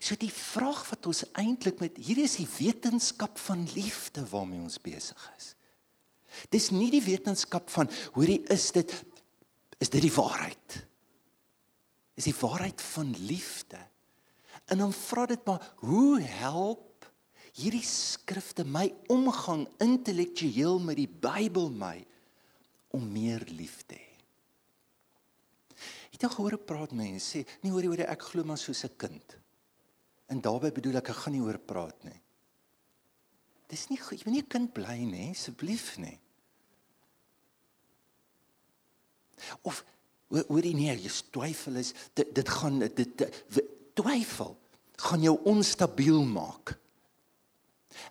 So 0.00 0.16
die 0.18 0.32
vraag 0.32 0.82
wat 0.90 1.06
ons 1.10 1.24
eintlik 1.38 1.80
met 1.82 1.98
hierdie 2.00 2.26
is 2.26 2.38
die 2.40 2.48
wetenskap 2.48 3.38
van 3.46 3.66
liefde 3.76 4.24
waarmee 4.30 4.62
ons 4.64 4.80
besig 4.82 5.20
is. 5.36 5.54
Dis 6.50 6.70
nie 6.74 6.90
die 6.92 7.04
wetenskap 7.04 7.70
van 7.72 7.90
hoorie 8.16 8.40
is 8.52 8.70
dit 8.74 8.92
is 9.80 9.88
dit 9.88 10.02
die 10.04 10.12
waarheid? 10.12 10.74
Is 12.20 12.26
die 12.28 12.36
waarheid 12.36 12.82
van 12.84 13.14
liefde? 13.24 13.78
En 14.68 14.82
dan 14.84 14.92
vra 14.92 15.24
dit 15.30 15.40
maar, 15.48 15.62
hoe 15.80 16.20
help 16.20 17.06
hierdie 17.56 17.84
skrifte 17.86 18.66
my 18.68 18.90
omgang 19.08 19.64
intellektueel 19.80 20.78
met 20.84 21.00
die 21.00 21.08
Bybel 21.08 21.72
my 21.72 21.96
om 22.92 23.08
meer 23.08 23.42
lief 23.56 23.80
te 23.88 23.96
hê? 23.96 24.09
Het 26.20 26.26
jy 26.28 26.34
gehoor 26.34 26.58
praat 26.68 26.90
mense 26.92 27.24
sê, 27.24 27.40
nee 27.62 27.72
hoor 27.72 27.86
jy 27.88 28.04
ek 28.04 28.26
glo 28.28 28.44
maar 28.44 28.58
soos 28.60 28.84
'n 28.84 28.92
kind. 29.00 29.36
En 30.28 30.40
daarbey 30.40 30.70
bedoel 30.70 31.00
ek 31.00 31.08
ek 31.08 31.16
gaan 31.16 31.32
nie 31.32 31.40
oor 31.40 31.58
praat 31.58 32.04
nie. 32.04 32.20
Dis 33.68 33.88
nie 33.88 33.96
jy 33.96 34.20
moet 34.26 34.34
nie 34.34 34.42
'n 34.42 34.52
kind 34.52 34.72
bly 34.74 34.98
nie, 34.98 35.30
asseblief 35.30 35.96
nie. 35.96 36.20
Of 39.62 39.82
hoor 40.28 40.62
jy 40.62 40.74
nie 40.74 40.92
jy 40.92 41.08
twyfel 41.32 41.76
is 41.76 41.94
dit 42.14 42.34
dit 42.34 42.48
gaan 42.48 42.78
dit, 42.78 43.16
dit 43.16 43.64
twyfel 43.94 44.58
gaan 44.96 45.22
jou 45.22 45.40
onstabiel 45.44 46.22
maak. 46.24 46.78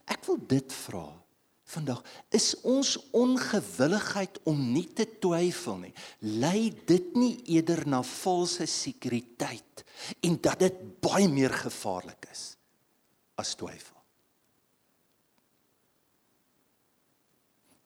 Ek 0.08 0.26
wil 0.26 0.38
dit 0.48 0.74
vra 0.74 1.14
vandag. 1.70 2.02
Is 2.34 2.54
ons 2.68 2.96
ongewilligheid 3.16 4.40
om 4.50 4.60
nie 4.74 4.88
te 4.96 5.06
twyfel 5.22 5.78
nie, 5.84 5.94
lei 6.26 6.70
dit 6.90 7.14
nie 7.18 7.36
eerder 7.56 7.86
na 7.90 8.02
valse 8.06 8.66
sekuriteit 8.70 9.86
en 10.26 10.40
dat 10.42 10.64
dit 10.66 10.82
baie 11.04 11.30
meer 11.30 11.54
gevaarlik 11.54 12.30
is 12.32 12.52
as 13.40 13.54
twyfel? 13.60 13.98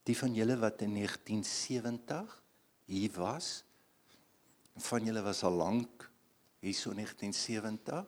Die 0.04 0.16
van 0.20 0.34
julle 0.36 0.58
wat 0.60 0.82
in 0.84 0.98
1970 1.00 2.34
hier 2.92 3.14
was, 3.16 3.62
van 4.84 5.06
julle 5.08 5.22
was 5.24 5.44
al 5.48 5.56
lank 5.60 6.10
hier 6.64 6.76
so 6.76 6.92
1970 6.96 8.04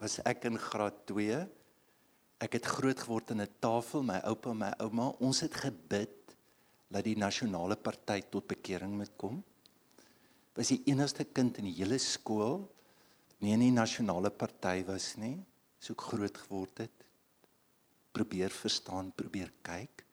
was 0.00 0.18
ek 0.26 0.46
in 0.48 0.58
graad 0.58 1.02
2. 1.10 1.40
Ek 2.40 2.56
het 2.56 2.66
groot 2.66 3.00
geword 3.00 3.30
in 3.30 3.42
'n 3.42 3.54
tafel, 3.60 4.02
my 4.02 4.20
oupa 4.24 4.50
en 4.50 4.58
my 4.58 4.72
ouma, 4.80 5.08
ons 5.20 5.40
het 5.40 5.54
gebid 5.54 6.36
dat 6.88 7.04
die 7.04 7.16
nasionale 7.16 7.76
party 7.76 8.20
tot 8.30 8.46
bekering 8.46 8.96
moet 8.96 9.12
kom. 9.16 9.42
Was 10.54 10.68
die 10.68 10.82
enigste 10.86 11.24
kind 11.24 11.58
in 11.58 11.64
die 11.64 11.78
hele 11.78 11.98
skool 11.98 12.68
nie 13.40 13.54
in 13.56 13.60
die 13.60 13.72
nasionale 13.72 14.30
party 14.30 14.82
was 14.84 15.14
nie, 15.16 15.38
so 15.80 15.94
ek 15.96 16.04
groot 16.12 16.40
geword 16.44 16.82
het. 16.84 17.06
Probeer 18.12 18.50
verstaan, 18.50 19.12
probeer 19.16 19.52
kyk. 19.62 20.04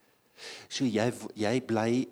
So 0.69 0.85
jy 0.85 1.09
jy 1.35 1.59
bly 1.65 2.07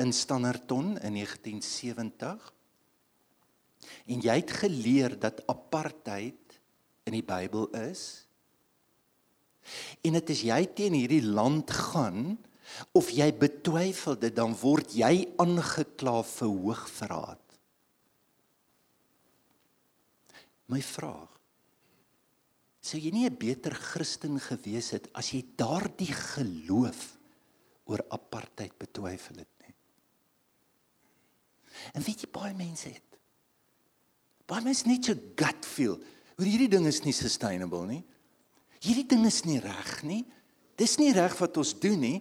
in 0.00 0.12
Standerton 0.12 0.94
in 1.02 1.18
1970 1.18 2.52
en 4.06 4.22
jy 4.22 4.36
het 4.38 4.54
geleer 4.62 5.16
dat 5.20 5.42
apartheid 5.50 6.60
in 7.04 7.16
die 7.18 7.26
Bybel 7.26 7.66
is. 7.82 8.29
En 10.06 10.16
dit 10.18 10.32
is 10.34 10.44
jy 10.48 10.60
teen 10.74 10.96
hierdie 10.98 11.24
land 11.24 11.70
gaan 11.70 12.38
of 12.96 13.10
jy 13.10 13.28
betwyfel 13.34 14.18
dit 14.20 14.34
dan 14.34 14.54
word 14.60 14.94
jy 14.94 15.26
aangekla 15.42 16.20
vir 16.26 16.52
hoogverraad. 16.54 17.46
My 20.70 20.82
vraag. 20.86 21.30
Sou 22.80 22.98
jy 22.98 23.10
nie 23.12 23.26
'n 23.28 23.36
beter 23.36 23.74
Christen 23.74 24.40
gewees 24.40 24.90
het 24.90 25.10
as 25.12 25.32
jy 25.34 25.44
daardie 25.56 26.12
geloof 26.12 27.18
oor 27.84 28.00
apartheid 28.08 28.72
betwyfel 28.78 29.36
het 29.36 29.52
nie? 29.60 29.74
En 31.92 32.02
weet 32.02 32.22
jy 32.22 32.30
baie 32.32 32.54
mense 32.54 32.88
het. 32.88 33.18
Baie 34.46 34.62
mense 34.62 34.86
net 34.86 35.04
so 35.04 35.14
gut 35.36 35.66
feel. 35.66 35.98
Hoor 36.36 36.46
hierdie 36.46 36.68
ding 36.68 36.86
is 36.86 37.02
nie 37.04 37.12
sustainable 37.12 37.86
nie. 37.86 38.04
Hierdie 38.80 39.06
ding 39.06 39.26
is 39.28 39.42
nie 39.44 39.60
reg 39.60 40.00
nie. 40.08 40.24
Dis 40.80 40.96
nie 41.00 41.12
reg 41.12 41.36
wat 41.40 41.58
ons 41.60 41.74
doen 41.80 42.00
nie. 42.00 42.18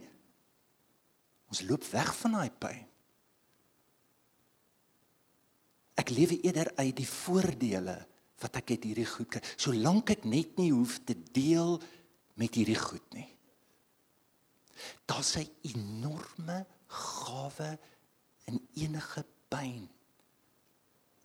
Ons 1.49 1.63
loop 1.67 1.85
weg 1.93 2.11
van 2.19 2.35
daai 2.37 2.51
pyn. 2.51 2.85
Ek 5.99 6.11
lewe 6.15 6.37
eerder 6.43 6.71
uit 6.79 6.95
die 6.99 7.07
voordele 7.07 7.97
wat 8.39 8.55
ek 8.61 8.75
het 8.75 8.85
hierdie 8.87 9.07
goed 9.07 9.27
kry, 9.33 9.41
solank 9.59 10.13
ek 10.13 10.23
net 10.23 10.55
nie 10.59 10.69
hoef 10.71 11.01
te 11.03 11.15
deel 11.35 11.75
met 12.39 12.55
hierdie 12.55 12.77
goed 12.79 13.03
nie. 13.15 13.27
Daar's 15.03 15.35
'n 15.35 15.49
enorme 15.75 16.65
gawe 16.87 17.77
in 18.47 18.67
enige 18.75 19.25
pyn. 19.49 19.89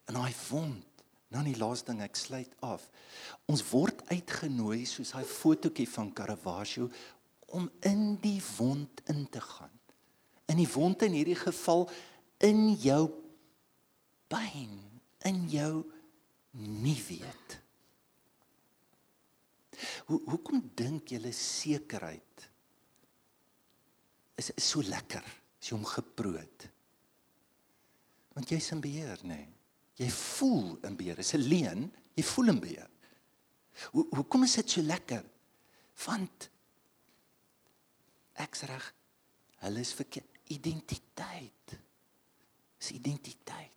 In 0.09 0.15
daai 0.15 0.35
wond. 0.51 0.94
Nou 1.35 1.43
die 1.43 1.57
laaste 1.59 1.91
ding 1.91 2.03
ek 2.05 2.19
sluit 2.19 2.53
af. 2.63 2.85
Ons 3.51 3.65
word 3.73 4.05
uitgenooi 4.13 4.85
soos 4.87 5.11
daai 5.17 5.27
fotootjie 5.27 5.89
van 5.91 6.13
Caravaggio 6.15 6.87
om 7.55 7.67
in 7.87 8.15
die 8.23 8.39
wond 8.57 9.03
in 9.11 9.25
te 9.31 9.43
gaan. 9.43 9.73
In 10.51 10.61
die 10.61 10.71
wond 10.71 11.03
in 11.03 11.17
hierdie 11.17 11.39
geval 11.39 11.89
in 12.45 12.75
jou 12.79 13.09
pyn, 14.31 14.79
in 15.27 15.45
jou 15.51 15.83
nie 16.61 16.99
weet. 17.09 17.59
Hoe 20.07 20.21
hoekom 20.29 20.61
dink 20.79 21.11
julle 21.11 21.33
sekerheid 21.35 22.47
is, 24.39 24.53
is 24.55 24.69
so 24.69 24.85
lekker 24.87 25.25
as 25.25 25.71
jy 25.71 25.75
hom 25.75 25.89
geproot? 25.89 26.69
Want 28.35 28.51
jy's 28.51 28.71
in 28.75 28.83
beheer, 28.83 29.19
nê? 29.27 29.43
Nee. 29.43 29.54
Jy 30.01 30.11
voel 30.11 30.79
in 30.83 30.97
beheer. 30.97 31.17
Dis 31.17 31.35
'n 31.35 31.49
leuen, 31.49 31.93
jy 32.15 32.23
voel 32.23 32.49
in 32.49 32.61
beheer. 32.61 32.91
Hoe 33.91 34.07
hoekom 34.11 34.43
is 34.43 34.55
dit 34.55 34.71
so 34.71 34.83
lekker? 34.83 35.25
Want 36.05 36.51
ek's 38.33 38.63
reg. 38.63 38.95
Hulle 39.63 39.81
is 39.81 39.93
verkeerd. 39.93 40.29
Identiteit. 40.53 41.79
Dis 42.79 42.91
identiteit. 42.91 43.71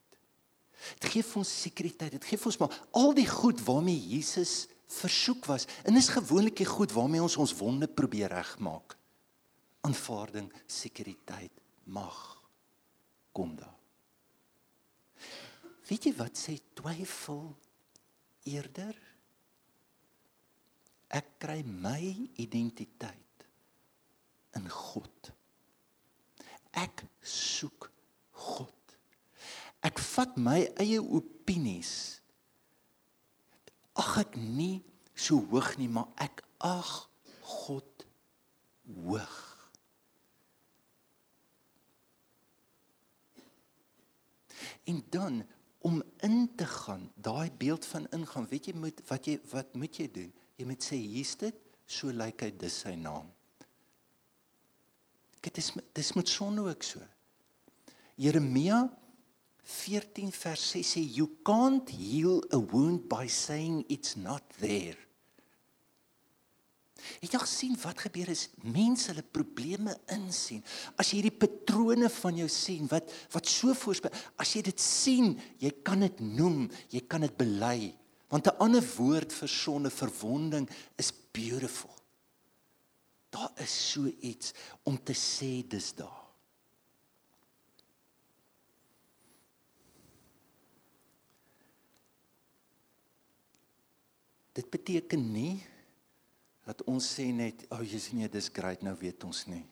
Dit 1.00 1.10
gee 1.12 1.24
vir 1.24 1.42
ons 1.42 1.62
sekuriteit. 1.62 2.12
Dit 2.12 2.26
gee 2.26 2.38
vir 2.38 2.52
ons 2.52 2.60
maar 2.62 2.82
al 2.92 3.14
die 3.18 3.28
goed 3.28 3.62
waarmee 3.66 4.08
Jesus 4.10 4.68
versoek 4.88 5.46
was. 5.46 5.68
En 5.84 5.94
dis 5.98 6.10
gewoonlik 6.10 6.58
die 6.62 6.70
goed 6.70 6.94
waarmee 6.96 7.22
ons 7.22 7.38
ons 7.38 7.56
wonde 7.60 7.88
probeer 7.88 8.32
regmaak. 8.32 8.98
Aanvaarding, 9.88 10.52
sekuriteit, 10.66 11.54
mag 11.84 12.42
kom 13.32 13.56
daar. 13.56 13.77
Weet 15.88 16.10
jy 16.10 16.14
wat 16.18 16.36
sê 16.36 16.58
twyfel 16.76 17.46
eerder? 18.52 18.96
Ek 21.16 21.38
kry 21.40 21.62
my 21.64 22.02
identiteit 22.44 23.48
in 24.60 24.68
God. 24.68 25.32
Ek 26.76 27.06
soek 27.24 27.88
God. 28.36 28.74
Ek 29.88 30.02
vat 30.12 30.36
my 30.36 30.60
eie 30.84 31.00
opinies. 31.00 31.94
Ag 33.98 34.26
ek 34.26 34.36
nie 34.36 34.82
so 35.16 35.40
hoog 35.50 35.78
nie, 35.80 35.88
maar 35.88 36.12
ek 36.22 36.44
ag 36.68 36.92
God 37.48 38.04
hoog. 39.08 39.38
En 44.88 45.00
dan 45.12 45.46
om 45.86 46.02
in 46.26 46.50
te 46.56 46.66
gaan, 46.66 47.12
daai 47.16 47.52
beeld 47.58 47.86
van 47.86 48.08
ingaan, 48.16 48.48
weet 48.50 48.70
jy 48.70 48.76
moet 48.76 49.02
wat 49.08 49.28
jy 49.30 49.38
wat 49.52 49.76
moet 49.78 50.00
jy 50.00 50.08
doen? 50.12 50.32
Jy 50.58 50.66
moet 50.66 50.84
sê 50.84 50.98
hier's 50.98 51.36
dit, 51.40 51.58
so 51.88 52.12
lyk 52.12 52.42
hy 52.44 52.52
dis 52.60 52.82
sy 52.84 52.96
naam. 53.00 53.30
Dit 55.46 55.60
is 55.62 55.72
dis 55.96 56.14
met 56.18 56.28
son 56.28 56.60
ook 56.66 56.84
so. 56.84 57.04
Jeremia 58.18 58.88
14 59.68 60.32
vers 60.34 60.70
6 60.74 60.94
sê 60.96 61.04
you 61.04 61.30
can't 61.46 61.90
heal 61.94 62.42
a 62.52 62.60
wound 62.60 63.08
by 63.08 63.28
saying 63.28 63.84
it's 63.88 64.16
not 64.18 64.44
there. 64.60 65.07
Het 67.22 67.36
gesien 67.42 67.76
wat 67.82 68.00
gebeur 68.06 68.30
is 68.30 68.48
mense 68.64 69.12
hulle 69.12 69.24
probleme 69.24 69.96
insien. 70.14 70.64
As 70.98 71.12
jy 71.12 71.22
hierdie 71.22 71.40
patrone 71.40 72.10
van 72.10 72.38
jou 72.42 72.50
sien 72.52 72.88
wat 72.92 73.14
wat 73.34 73.48
so 73.50 73.74
voorspel, 73.74 74.14
as 74.38 74.54
jy 74.56 74.62
dit 74.68 74.82
sien, 74.82 75.36
jy 75.60 75.72
kan 75.84 76.00
dit 76.06 76.20
noem, 76.20 76.66
jy 76.94 77.04
kan 77.08 77.22
dit 77.22 77.38
bely. 77.38 77.94
Want 78.30 78.48
'n 78.48 78.60
ander 78.60 78.84
woord 78.98 79.34
vir 79.34 79.48
sonde 79.48 79.90
verwonding 79.90 80.70
is 80.98 81.14
beautiful. 81.32 81.94
Daar 83.30 83.52
is 83.56 83.92
so 83.92 84.12
iets 84.20 84.54
om 84.84 85.04
te 85.04 85.14
sê 85.14 85.68
dis 85.68 85.94
daar. 85.94 86.28
Dit 94.58 94.70
beteken 94.70 95.32
nie 95.32 95.62
dat 96.68 96.84
ons 96.92 97.06
sê 97.16 97.30
net, 97.32 97.66
"O, 97.70 97.78
oh, 97.78 97.84
jy's 97.84 98.12
nee, 98.12 98.28
dis 98.30 98.50
great, 98.54 98.84
nou 98.84 98.96
weet 99.00 99.24
ons 99.24 99.46
nie." 99.48 99.66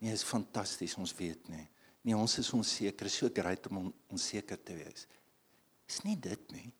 Nee, 0.00 0.12
is 0.12 0.24
fantasties, 0.24 0.96
ons 0.96 1.14
weet 1.16 1.48
nie. 1.48 1.66
Nee, 2.02 2.16
ons 2.16 2.38
is 2.38 2.52
onseker, 2.52 3.10
so 3.10 3.28
great 3.28 3.66
om 3.68 3.92
onseker 4.08 4.62
te 4.62 4.74
wees. 4.74 5.06
Is 5.88 6.00
nie 6.06 6.16
dit 6.16 6.52
nie. 6.52 6.72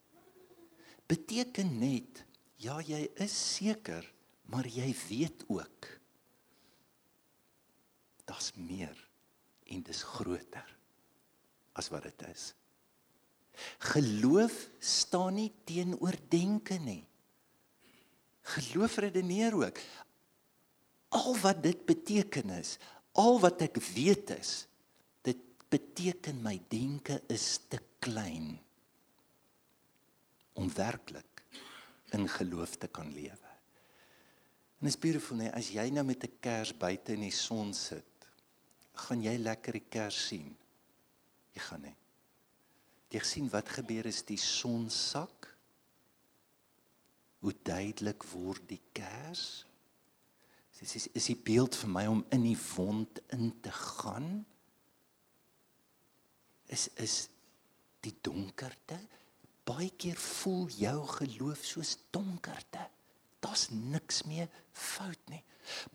Beteken 1.07 1.79
net, 1.79 2.23
ja, 2.57 2.79
jy 2.79 3.03
is 3.21 3.55
seker, 3.55 4.05
maar 4.45 4.67
jy 4.67 4.89
weet 5.09 5.45
ook 5.47 6.01
daar's 8.31 8.53
meer 8.55 8.95
en 9.67 9.83
dis 9.83 10.03
groter 10.07 10.67
as 11.75 11.89
wat 11.91 12.07
dit 12.07 12.25
is. 12.29 12.51
Geloof 13.91 14.55
staan 14.79 15.35
nie 15.35 15.51
teenoor 15.67 16.15
denke 16.31 16.77
nie. 16.79 17.03
Geloof 18.51 18.97
redeneer 19.03 19.55
ook. 19.55 19.79
Al 21.11 21.35
wat 21.43 21.63
dit 21.63 21.85
beteken 21.85 22.49
is, 22.55 22.77
al 23.19 23.39
wat 23.43 23.61
ek 23.67 23.79
weet 23.91 24.31
is, 24.37 24.65
dit 25.27 25.39
beteken 25.71 26.39
my 26.43 26.55
denke 26.71 27.19
is 27.31 27.59
te 27.67 27.79
klein 27.99 28.55
om 30.59 30.67
werklik 30.75 31.43
in 32.15 32.27
geloof 32.27 32.75
te 32.79 32.87
kan 32.91 33.11
lewe. 33.13 33.51
En 34.81 34.87
is 34.89 34.97
beautiful 34.99 35.37
nee, 35.37 35.51
as 35.53 35.69
jy 35.71 35.89
nou 35.93 36.03
met 36.07 36.23
'n 36.25 36.39
kers 36.41 36.73
buite 36.73 37.13
in 37.13 37.21
die 37.21 37.35
son 37.35 37.73
sit, 37.73 38.27
gaan 38.93 39.21
jy 39.21 39.37
lekker 39.37 39.73
die 39.73 39.87
kers 39.89 40.27
sien. 40.27 40.57
Jy 41.53 41.61
gaan 41.61 41.81
nie. 41.81 41.95
Jy 43.11 43.19
sien 43.23 43.49
wat 43.49 43.69
gebeur 43.69 44.07
as 44.07 44.23
die 44.23 44.39
son 44.39 44.89
sak 44.89 45.50
hoe 47.41 47.53
duidelik 47.65 48.23
word 48.31 48.63
die 48.69 48.81
kers. 48.95 49.65
Dit 50.81 50.95
is 50.97 51.07
is 51.13 51.27
die 51.29 51.37
beeld 51.37 51.75
vir 51.77 51.89
my 51.93 52.07
om 52.09 52.23
in 52.33 52.45
die 52.45 52.57
wond 52.75 53.21
in 53.35 53.51
te 53.61 53.73
gaan. 53.73 54.29
Is 56.71 56.87
is 57.01 57.27
die 58.01 58.15
donkerte 58.25 58.97
baie 59.67 59.91
keer 59.97 60.17
voel 60.17 60.67
jou 60.75 60.97
geloof 61.19 61.63
soos 61.65 61.95
donkerte. 62.13 62.83
Daar's 63.41 63.69
niks 63.71 64.23
meer 64.29 64.49
fout 64.71 65.21
nie. 65.31 65.41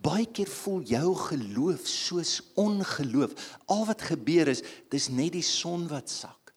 Baie 0.03 0.27
keer 0.31 0.49
voel 0.51 0.83
jou 0.87 1.11
geloof 1.19 1.87
soos 1.91 2.39
ongeloof. 2.59 3.35
Al 3.71 3.85
wat 3.89 4.07
gebeur 4.09 4.51
is, 4.51 4.63
dis 4.91 5.11
net 5.11 5.35
die 5.35 5.45
son 5.47 5.87
wat 5.91 6.11
sak. 6.11 6.55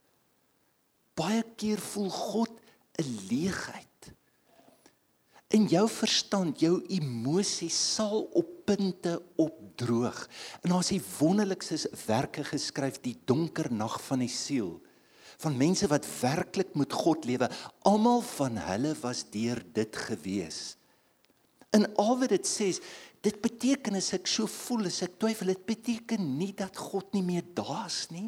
Baie 1.18 1.44
keer 1.60 1.82
voel 1.92 2.10
God 2.10 2.54
'n 3.00 3.10
leegheid 3.30 3.89
in 5.50 5.66
jou 5.70 5.86
verstand, 5.90 6.62
jou 6.62 6.76
emosies 6.94 7.78
sal 7.96 8.28
op 8.38 8.50
punte 8.70 9.16
opdroog. 9.42 10.28
En 10.62 10.76
daar's 10.76 10.92
die 10.94 11.02
wonderlikste 11.18 11.80
werke 12.06 12.44
geskryf, 12.46 13.00
die 13.02 13.18
donker 13.26 13.72
nag 13.74 13.98
van 14.06 14.22
die 14.26 14.32
siel 14.32 14.78
van 15.40 15.56
mense 15.56 15.88
wat 15.88 16.08
werklik 16.20 16.74
met 16.76 16.94
God 16.94 17.24
lewe. 17.28 17.48
Almal 17.88 18.22
van 18.36 18.60
hulle 18.60 18.92
was 19.00 19.24
deur 19.32 19.62
dit 19.76 20.00
gewees. 20.10 20.76
In 21.76 21.86
al 22.02 22.18
wat 22.20 22.34
dit 22.34 22.48
sê, 22.50 22.74
dit 23.24 23.38
beteken 23.44 24.00
as 24.00 24.12
ek 24.18 24.28
so 24.28 24.50
voel, 24.50 24.90
as 24.90 25.02
ek 25.06 25.16
twyfel, 25.22 25.54
dit 25.54 25.66
beteken 25.70 26.34
nie 26.40 26.52
dat 26.58 26.76
God 26.76 27.14
nie 27.16 27.24
meer 27.24 27.46
daar's 27.56 28.08
nie. 28.12 28.28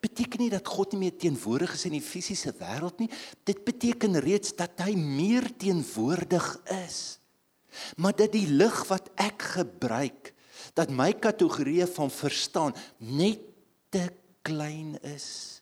Beteken 0.00 0.40
nie 0.40 0.50
dat 0.52 0.66
God 0.66 0.92
nie 0.92 1.06
meer 1.06 1.16
teenwoordig 1.20 1.74
is 1.76 1.86
in 1.88 1.96
die 1.96 2.04
fisiese 2.04 2.52
wêreld 2.58 3.00
nie. 3.02 3.10
Dit 3.44 3.64
beteken 3.64 4.18
reeds 4.20 4.54
dat 4.56 4.80
hy 4.84 4.94
meer 4.96 5.48
teenwoordig 5.60 6.48
is. 6.80 7.18
Maar 7.96 8.16
dat 8.18 8.32
die 8.34 8.48
lig 8.50 8.82
wat 8.88 9.10
ek 9.20 9.42
gebruik, 9.56 10.32
dat 10.74 10.90
my 10.90 11.12
kategorie 11.12 11.86
van 11.86 12.10
verstaan 12.10 12.74
net 12.98 13.42
te 13.90 14.08
klein 14.46 14.96
is 15.06 15.60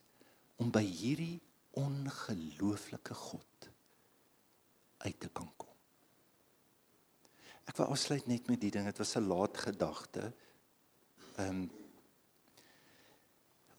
om 0.58 0.70
by 0.74 0.82
hierdie 0.82 1.38
ongelooflike 1.78 3.14
God 3.14 3.70
uit 5.06 5.18
te 5.20 5.30
kan 5.30 5.48
kom. 5.56 5.74
Ek 7.68 7.76
wil 7.78 7.92
afsluit 7.92 8.26
net 8.26 8.48
met 8.48 8.60
die 8.60 8.72
ding, 8.74 8.86
dit 8.88 8.98
was 8.98 9.16
'n 9.16 9.28
laat 9.28 9.56
gedagte. 9.56 10.32
Ehm 11.36 11.48
um, 11.48 11.70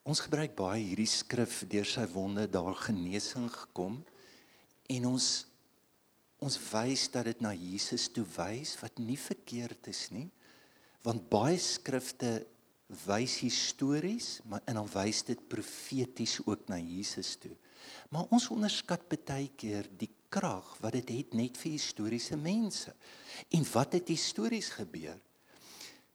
Ons 0.10 0.24
gebruik 0.26 0.56
baie 0.58 0.82
hierdie 0.82 1.06
skrif 1.06 1.60
deur 1.70 1.86
sy 1.86 2.08
wonde 2.10 2.48
daar 2.50 2.74
genesing 2.88 3.46
gekom 3.54 4.00
en 4.90 5.04
ons 5.12 5.28
ons 6.42 6.56
wys 6.72 7.04
dat 7.14 7.28
dit 7.28 7.42
na 7.44 7.52
Jesus 7.54 8.08
toe 8.16 8.24
wys 8.38 8.72
wat 8.80 8.98
nie 9.04 9.20
verkeerd 9.20 9.90
is 9.92 10.08
nie 10.16 10.26
want 11.06 11.28
baie 11.30 11.60
skrifte 11.62 12.32
wys 13.06 13.38
histories 13.44 14.40
maar 14.50 14.66
en 14.66 14.80
dan 14.82 14.90
wys 14.96 15.22
dit 15.28 15.46
profeties 15.52 16.40
ook 16.46 16.66
na 16.72 16.80
Jesus 16.82 17.36
toe. 17.38 17.54
Maar 18.10 18.34
ons 18.34 18.50
onderskat 18.50 19.06
baie 19.14 19.52
keer 19.54 19.86
die 19.94 20.10
krag 20.34 20.74
wat 20.82 20.98
dit 20.98 21.14
het 21.20 21.38
net 21.38 21.58
vir 21.58 21.76
historiese 21.76 22.38
mense. 22.38 22.94
En 23.54 23.66
wat 23.74 23.94
het 23.94 24.10
histories 24.10 24.72
gebeur? 24.74 25.20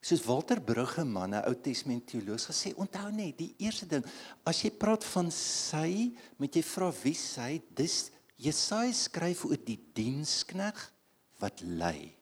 Soos 0.05 0.21
Walter 0.27 0.61
Bruggeman, 0.61 1.33
'n 1.33 1.47
Ou 1.49 1.55
Testament 1.55 2.05
teoloog, 2.05 2.37
gesê, 2.45 2.73
onthou 2.77 3.09
net, 3.09 3.37
die 3.37 3.55
eerste 3.57 3.87
ding, 3.89 4.05
as 4.45 4.61
jy 4.61 4.69
praat 4.69 5.03
van 5.15 5.31
sy, 5.33 6.13
moet 6.37 6.53
jy 6.53 6.61
vra 6.61 6.91
wie 7.01 7.15
sy, 7.17 7.61
dis 7.73 8.11
Jesaja 8.37 8.93
skryf 8.93 9.45
oor 9.47 9.57
die 9.57 9.79
dienskneg 9.95 10.77
wat 11.39 11.61
lei. 11.61 12.13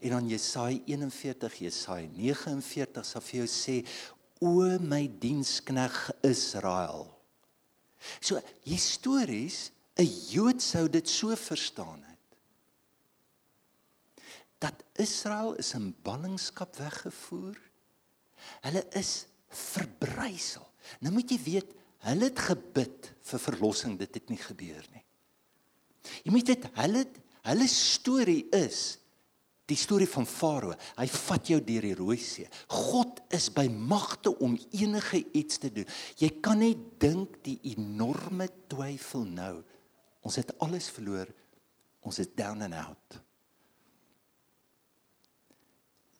En 0.00 0.10
dan 0.10 0.28
Jesaja 0.28 0.76
41, 0.84 1.60
Jesaja 1.64 2.08
49 2.08 3.04
sal 3.06 3.22
vir 3.22 3.40
jou 3.40 3.48
sê, 3.48 3.76
o 4.42 4.78
my 4.82 5.06
dienskneg 5.08 5.96
Israel. 6.22 7.08
So 8.20 8.42
histories 8.66 9.70
'n 9.96 10.04
Jood 10.04 10.60
sou 10.60 10.88
dit 10.88 11.08
so 11.08 11.34
verstaan 11.36 12.02
het 12.02 12.13
dat 14.62 14.84
Israel 15.00 15.54
is 15.60 15.72
in 15.74 15.94
ballingskap 16.02 16.76
weggevoer. 16.76 17.58
Hulle 18.66 18.84
is 18.98 19.26
verbrysel. 19.48 20.66
Nou 21.00 21.14
moet 21.14 21.30
jy 21.30 21.40
weet, 21.44 21.72
hulle 22.04 22.28
het 22.28 22.44
gebid 22.50 23.10
vir 23.24 23.40
verlossing, 23.40 23.96
dit 23.98 24.20
het 24.20 24.32
nie 24.32 24.40
gebeur 24.40 24.84
nie. 24.92 25.04
Jy 26.24 26.34
moet 26.34 26.52
dit 26.52 26.68
hulle 26.76 27.06
hulle 27.44 27.66
storie 27.68 28.46
is 28.56 28.94
die 29.68 29.76
storie 29.76 30.08
van 30.08 30.26
Farao. 30.28 30.74
Hy 30.96 31.06
vat 31.08 31.50
jou 31.52 31.58
deur 31.64 31.84
die 31.84 31.96
Rooi 31.96 32.18
See. 32.20 32.48
God 32.72 33.22
is 33.32 33.50
by 33.52 33.66
magte 33.68 34.34
om 34.44 34.58
enige 34.76 35.22
iets 35.36 35.60
te 35.60 35.70
doen. 35.72 35.88
Jy 36.20 36.30
kan 36.44 36.60
net 36.60 36.82
dink 37.00 37.38
die 37.44 37.56
enorme 37.72 38.50
twyfel 38.72 39.24
nou. 39.28 39.54
Ons 40.24 40.40
het 40.40 40.52
alles 40.64 40.90
verloor. 40.92 41.28
Ons 42.04 42.20
is 42.20 42.32
down 42.36 42.64
and 42.64 42.76
out. 42.76 43.20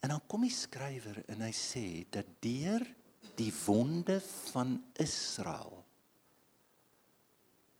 En 0.05 0.13
dan 0.13 0.21
kom 0.29 0.45
die 0.45 0.53
skrywer 0.53 1.23
en 1.33 1.41
hy 1.47 1.53
sê 1.57 2.05
dat 2.13 2.29
deur 2.45 2.83
die 3.39 3.53
wonde 3.65 4.19
van 4.53 4.77
Israel 5.01 5.79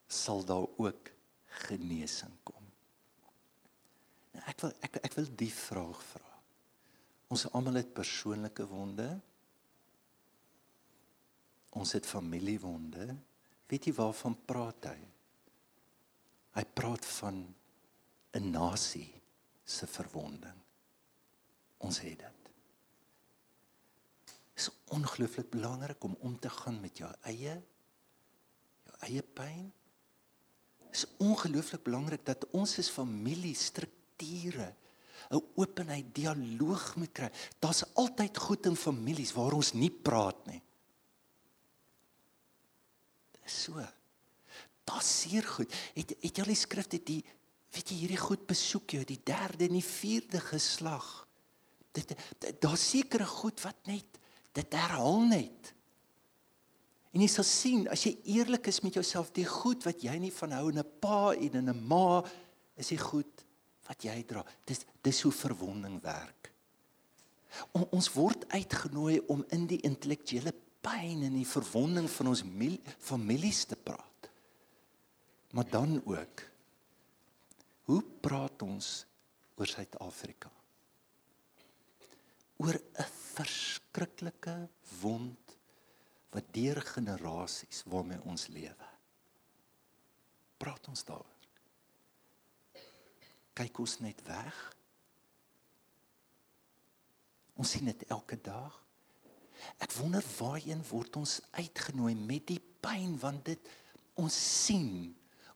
sal 0.09 0.41
daar 0.49 0.65
ook 0.81 1.11
genesing 1.67 2.33
kom. 2.49 2.65
Nou 4.33 4.47
ek 4.49 4.65
wil 4.65 4.73
ek 4.89 4.99
ek 5.05 5.19
wil 5.19 5.29
die 5.45 5.53
vraag 5.53 6.01
vra. 6.15 6.33
Ons 7.35 7.45
almal 7.53 7.83
het 7.83 7.93
persoonlike 7.93 8.65
wonde. 8.73 9.11
Ons 11.77 11.93
het 11.99 12.09
familiewonde. 12.09 13.13
Weet 13.69 13.91
jy 13.91 13.97
waarvan 14.01 14.39
praat 14.49 14.93
hy? 14.95 14.99
Hy 16.57 16.65
praat 16.73 17.05
van 17.21 17.45
'n 18.33 18.51
nasie 18.51 19.11
se 19.65 19.87
verwonding. 19.87 20.64
Ons 21.85 22.01
het 22.01 22.19
dit. 22.19 22.51
Dit 24.25 24.63
is 24.63 24.71
ongelooflik 24.97 25.51
belangrik 25.53 26.05
om 26.05 26.17
om 26.21 26.39
te 26.39 26.51
gaan 26.51 26.81
met 26.81 26.99
jou 26.99 27.11
eie 27.29 27.57
jou 28.85 28.97
eie 29.09 29.23
pyn. 29.23 29.67
Dit 30.87 31.03
is 31.03 31.07
ongelooflik 31.19 31.83
belangrik 31.85 32.25
dat 32.25 32.47
ons 32.57 32.79
as 32.81 32.93
familie 32.93 33.55
strukture 33.59 34.73
'n 35.31 35.43
openheid 35.57 36.15
dialoog 36.15 36.97
moet 36.97 37.13
kry. 37.13 37.31
Daar's 37.59 37.85
altyd 37.95 38.39
goed 38.39 38.67
in 38.67 38.77
families 38.77 39.33
waar 39.33 39.53
ons 39.53 39.73
nie 39.73 39.91
praat 39.91 40.47
nie. 40.47 40.63
Dis 43.43 43.63
so. 43.63 43.81
Daar's 44.85 45.21
seer 45.21 45.43
goed. 45.43 45.73
Het 45.95 46.17
het 46.21 46.37
jy 46.37 46.43
al 46.43 46.53
die 46.53 46.61
skrifte 46.61 47.01
die 47.03 47.25
weet 47.75 47.91
jy 47.91 47.97
hierdie 47.97 48.21
goed 48.21 48.47
besoek 48.47 48.91
jou 48.91 49.05
die 49.05 49.21
derde 49.25 49.67
en 49.67 49.73
die 49.73 49.85
vierde 49.85 50.41
geslag 50.41 51.24
dit 51.95 52.61
daar 52.61 52.79
sekere 52.81 53.27
goed 53.27 53.61
wat 53.65 53.87
net 53.91 54.21
dit 54.55 54.77
herhaal 54.77 55.21
net. 55.27 55.73
En 57.15 57.23
jy 57.23 57.29
sal 57.31 57.47
sien 57.47 57.87
as 57.95 58.03
jy 58.07 58.17
eerlik 58.37 58.67
is 58.71 58.81
met 58.83 58.97
jouself, 58.99 59.31
die 59.35 59.47
goed 59.47 59.85
wat 59.87 60.03
jy 60.03 60.17
nie 60.19 60.33
van 60.35 60.55
hou 60.57 60.69
in 60.71 60.79
'n 60.79 60.91
pa 61.01 61.35
en 61.35 61.55
in 61.61 61.71
'n 61.71 61.87
ma 61.87 62.23
is 62.77 62.89
die 62.89 62.99
goed 62.99 63.45
wat 63.87 64.03
jy 64.03 64.23
dra. 64.27 64.45
Dis 64.67 64.85
dis 65.03 65.21
hoe 65.23 65.33
verwonding 65.33 66.01
werk. 66.03 66.51
On, 67.73 67.87
ons 67.91 68.13
word 68.13 68.49
uitgenooi 68.49 69.21
om 69.31 69.45
in 69.55 69.67
die 69.67 69.81
intellektuele 69.87 70.53
pyn 70.81 71.23
en 71.23 71.37
die 71.39 71.47
verwonding 71.47 72.09
van 72.11 72.27
ons 72.27 72.43
families 72.99 73.65
te 73.65 73.77
praat. 73.77 74.31
Maar 75.55 75.71
dan 75.71 76.03
ook 76.05 76.43
hoe 77.85 78.03
praat 78.21 78.63
ons 78.63 79.07
oor 79.57 79.67
Suid-Afrika? 79.67 80.51
Oor 82.63 82.75
'n 82.75 83.09
verskriklike 83.35 84.69
wond 85.01 85.57
wat 86.35 86.53
deur 86.53 86.81
generasies 86.83 87.83
waarmee 87.87 88.23
ons 88.23 88.47
lewe. 88.47 88.89
Praat 90.57 90.89
ons 90.89 91.05
daaroor. 91.05 91.49
Kyk 93.55 93.79
ons 93.79 93.99
net 93.99 94.23
weg. 94.27 94.77
Ons 97.55 97.71
sien 97.71 97.85
dit 97.85 98.03
elke 98.11 98.41
dag. 98.43 98.81
Ek 99.79 99.93
wonder 99.93 100.25
waarheen 100.39 100.83
word 100.91 101.17
ons 101.17 101.41
uitgenooi 101.51 102.15
met 102.15 102.47
die 102.47 102.61
pyn 102.83 103.15
want 103.19 103.45
dit 103.45 103.69
ons 104.15 104.65
sien 104.65 105.15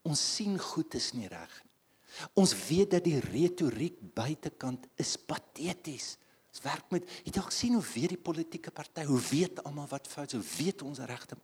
ons 0.09 0.21
sien 0.35 0.55
goed 0.59 0.95
is 0.95 1.11
nie 1.13 1.29
reg 1.29 1.57
nie. 1.63 1.75
Ons 2.41 2.55
weet 2.69 2.95
dat 2.97 3.05
die 3.05 3.19
retoriek 3.21 3.99
buitekant 4.17 4.87
is 4.97 5.17
pateties. 5.21 6.17
Ons 6.49 6.65
werk 6.65 6.91
met 6.91 7.09
het 7.25 7.35
jy 7.37 7.45
gesien 7.45 7.77
hoe 7.77 7.85
weet 7.85 8.15
die 8.15 8.25
politieke 8.31 8.73
party, 8.75 9.05
hoe 9.05 9.21
weet 9.31 9.63
almal 9.65 9.89
wat 9.91 10.09
fout 10.09 10.33
is, 10.33 10.41
hoe 10.41 10.57
weet 10.57 10.83
ons 10.83 10.99
regte 10.99 11.37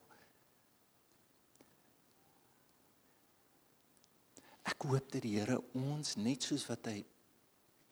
Ek 4.64 4.86
hoop 4.88 5.10
dat 5.12 5.24
die 5.24 5.34
Here 5.36 5.58
ons 5.76 6.16
net 6.16 6.46
soos 6.46 6.64
wat 6.70 6.88
hy 6.88 7.02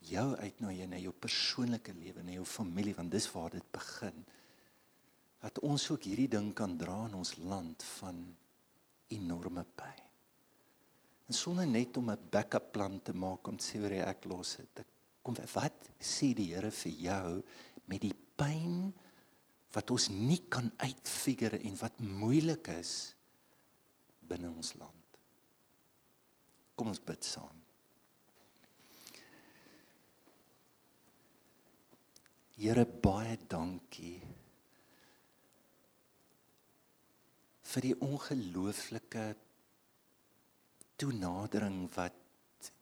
jou 0.09 0.29
uitnooi 0.41 0.79
in 0.83 0.95
jou 0.99 1.13
persoonlike 1.15 1.93
lewe, 1.95 2.23
in 2.25 2.39
jou 2.39 2.47
familie, 2.49 2.95
want 2.97 3.13
dis 3.13 3.29
waar 3.35 3.53
dit 3.55 3.67
begin. 3.75 4.25
Dat 5.43 5.61
ons 5.67 5.85
ook 5.93 6.09
hierdie 6.09 6.31
ding 6.33 6.53
kan 6.57 6.79
dra 6.81 6.97
in 7.11 7.19
ons 7.19 7.37
land 7.43 7.85
van 7.99 8.23
enorme 9.13 9.67
pyn. 9.77 10.01
En 11.29 11.37
sonder 11.37 11.69
net 11.69 11.97
om 11.97 12.11
'n 12.11 12.29
backup 12.31 12.73
plan 12.73 13.01
te 13.03 13.13
maak 13.13 13.47
om 13.49 13.57
te 13.57 13.65
sê 13.65 13.79
hoe 13.79 14.03
ek 14.03 14.25
los 14.25 14.57
dit. 14.57 14.79
Ek 14.81 14.92
Kom 15.23 15.39
wat 15.55 15.89
sê 16.03 16.33
die 16.35 16.51
Here 16.51 16.73
vir 16.75 16.93
jou 17.07 17.29
met 17.91 18.03
die 18.03 18.15
pyn 18.39 18.91
wat 19.73 19.91
ons 19.95 20.11
nie 20.13 20.41
kan 20.53 20.69
uitfigure 20.83 21.61
en 21.63 21.79
wat 21.81 22.01
moeilik 22.05 22.69
is 22.75 23.15
binne 24.29 24.51
ons 24.51 24.75
land. 24.81 25.19
Kom 26.77 26.91
ons 26.93 27.01
bid 27.07 27.25
saam. 27.25 27.59
Here 32.59 32.85
baie 32.85 33.39
dankie 33.51 34.21
vir 37.73 37.87
die 37.87 37.95
ongelooflike 38.05 39.25
toenadering 41.01 41.87
wat 41.97 42.22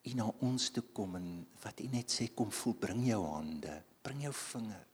u 0.04 0.14
na 0.18 0.28
ons 0.46 0.70
toe 0.74 0.84
kom 0.92 1.16
en 1.16 1.32
wat 1.62 1.80
u 1.80 1.88
net 1.92 2.12
sê 2.12 2.30
kom 2.34 2.50
voel 2.50 2.74
bring 2.74 3.06
jou 3.06 3.22
hande 3.24 3.80
bring 4.02 4.22
jou 4.26 4.32
vinger 4.32 4.86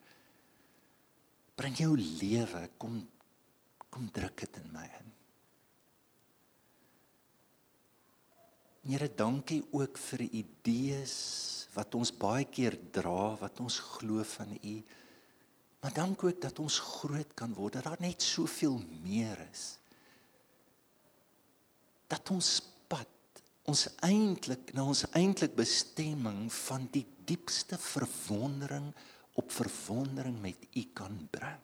bring 1.56 1.76
jou 1.80 1.92
lewe 1.96 2.68
kom 2.78 3.00
Kom 3.96 4.10
druk 4.12 4.42
dit 4.42 4.56
in 4.60 4.66
my 4.74 4.84
in. 4.84 5.12
Here, 8.86 9.08
dankie 9.08 9.62
ook 9.72 9.96
vir 9.98 10.26
idees 10.28 11.14
wat 11.72 11.96
ons 11.96 12.12
baie 12.12 12.44
keer 12.44 12.76
dra, 12.92 13.32
wat 13.40 13.62
ons 13.64 13.78
glo 13.96 14.20
van 14.36 14.52
U. 14.52 14.74
Maar 15.80 15.96
dankie 15.96 16.28
ook 16.28 16.42
dat 16.44 16.60
ons 16.60 16.76
groot 17.00 17.32
kan 17.40 17.56
word, 17.56 17.78
dat 17.78 17.88
daar 17.88 18.04
net 18.04 18.20
soveel 18.22 18.76
meer 19.00 19.40
is. 19.48 19.64
Dat 22.12 22.30
ons 22.36 22.58
ons 23.70 23.86
eintlik 24.06 24.70
na 24.76 24.86
ons 24.86 25.04
eintlik 25.18 25.56
bestemming 25.58 26.46
van 26.68 26.86
die 26.94 27.04
diepste 27.26 27.78
verwondering 27.82 28.92
op 29.36 29.50
verwondering 29.52 30.38
met 30.40 30.68
U 30.72 30.84
kan 30.96 31.16
bring. 31.30 31.62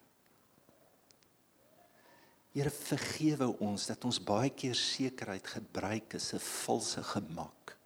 Here 2.52 2.72
vergewe 2.74 3.48
ons 3.64 3.86
dat 3.88 4.02
ons 4.04 4.18
baie 4.20 4.50
keer 4.52 4.76
sekerheid 4.76 5.46
gebruik 5.54 6.18
as 6.18 6.34
'n 6.34 6.42
valse 6.42 7.02
gemak. 7.02 7.76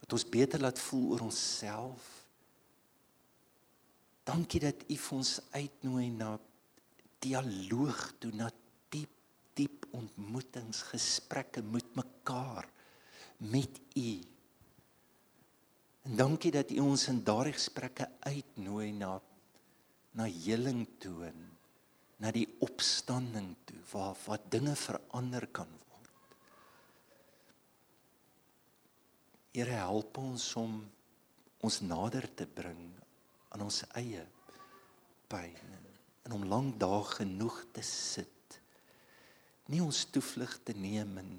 Dat 0.00 0.12
ons 0.12 0.28
beter 0.28 0.60
laat 0.60 0.78
voel 0.78 1.10
oor 1.10 1.20
onsself. 1.20 2.04
Dankie 4.24 4.60
dat 4.60 4.84
U 4.88 4.98
ons 5.10 5.40
uitnooi 5.50 6.10
na 6.10 6.38
dialoog 7.18 8.12
toe 8.18 8.30
na 8.30 8.50
diep 8.90 9.10
diep 9.56 9.86
ontmoetings, 9.96 10.82
gesprekke 10.92 11.62
met 11.62 11.85
mekaar 11.96 12.68
met 13.52 13.80
U. 13.96 14.10
En 16.06 16.16
dankie 16.16 16.52
dat 16.54 16.70
U 16.70 16.78
ons 16.84 17.08
in 17.10 17.22
daardie 17.26 17.56
gesprekke 17.56 18.08
uitnooi 18.20 18.92
na 18.92 19.16
na 20.16 20.24
heling 20.24 20.86
toe 20.98 21.26
en 21.28 21.40
na 22.24 22.30
die 22.32 22.46
opstanding 22.64 23.50
toe 23.68 23.80
waar 23.92 24.16
waar 24.24 24.44
dinge 24.48 24.72
verander 24.80 25.44
kan 25.52 25.68
word. 25.90 26.12
Here 29.52 29.76
help 29.82 30.16
ons 30.22 30.46
om 30.56 30.78
ons 31.66 31.80
nader 31.84 32.28
te 32.38 32.46
bring 32.48 32.80
aan 33.52 33.66
ons 33.66 33.82
eie 34.00 34.24
pyn 35.28 35.76
en 36.26 36.34
om 36.36 36.48
lank 36.48 36.78
dae 36.80 37.02
genoeg 37.10 37.60
te 37.76 37.84
sit. 37.86 38.58
Nie 39.70 39.82
ons 39.84 40.06
toevlug 40.14 40.56
te 40.64 40.74
neem 40.78 41.12
in 41.22 41.36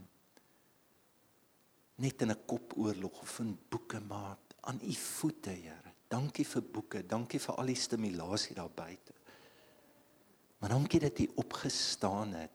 net 1.98 2.22
in 2.22 2.32
'n 2.32 2.45
kopoorlog 2.45 3.22
of 3.22 3.39
in 3.39 3.58
boeke 3.70 4.00
maar 4.00 4.38
aan 4.62 4.80
u 4.84 4.93
voete, 4.93 5.50
Here. 5.50 5.93
Dankie 6.08 6.45
vir 6.48 6.62
boeke, 6.62 7.06
dankie 7.06 7.39
vir 7.39 7.56
al 7.56 7.66
die 7.66 7.76
stimulasie 7.76 8.56
daar 8.56 8.72
buite. 8.72 9.14
Maar 10.60 10.70
dankie 10.70 11.00
dat 11.00 11.18
jy 11.20 11.28
opgestaan 11.36 12.34
het. 12.34 12.52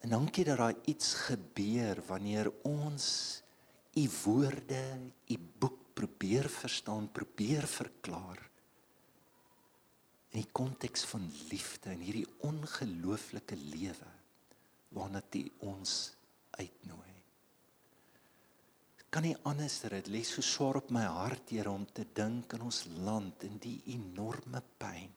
En 0.00 0.10
dankie 0.10 0.44
dat 0.44 0.58
daar 0.58 0.74
iets 0.84 1.14
gebeur 1.14 2.02
wanneer 2.06 2.52
ons 2.62 3.42
u 3.94 4.08
woorde, 4.24 4.82
u 5.26 5.38
boek 5.58 5.78
probeer 5.94 6.48
verstaan, 6.48 7.12
probeer 7.12 7.66
verklaar. 7.66 8.40
In 10.34 10.42
die 10.42 10.50
konteks 10.52 11.04
van 11.04 11.30
liefde 11.50 11.90
en 11.94 12.02
hierdie 12.02 12.26
ongelooflike 12.42 13.56
lewe 13.56 14.10
waarna 14.94 15.22
jy 15.30 15.46
ons 15.58 16.12
uitnooi. 16.50 17.23
Kan 19.14 19.22
nie 19.22 19.36
anders 19.46 19.78
dit 19.86 20.08
lê 20.10 20.24
so 20.26 20.42
swaar 20.42 20.82
op 20.82 20.90
my 20.90 21.04
hart 21.06 21.54
hier 21.54 21.70
om 21.70 21.84
te 21.86 22.06
dink 22.16 22.54
aan 22.54 22.66
ons 22.66 22.84
land 23.06 23.46
en 23.46 23.60
die 23.62 23.78
enorme 23.94 24.62
pyn 24.82 25.12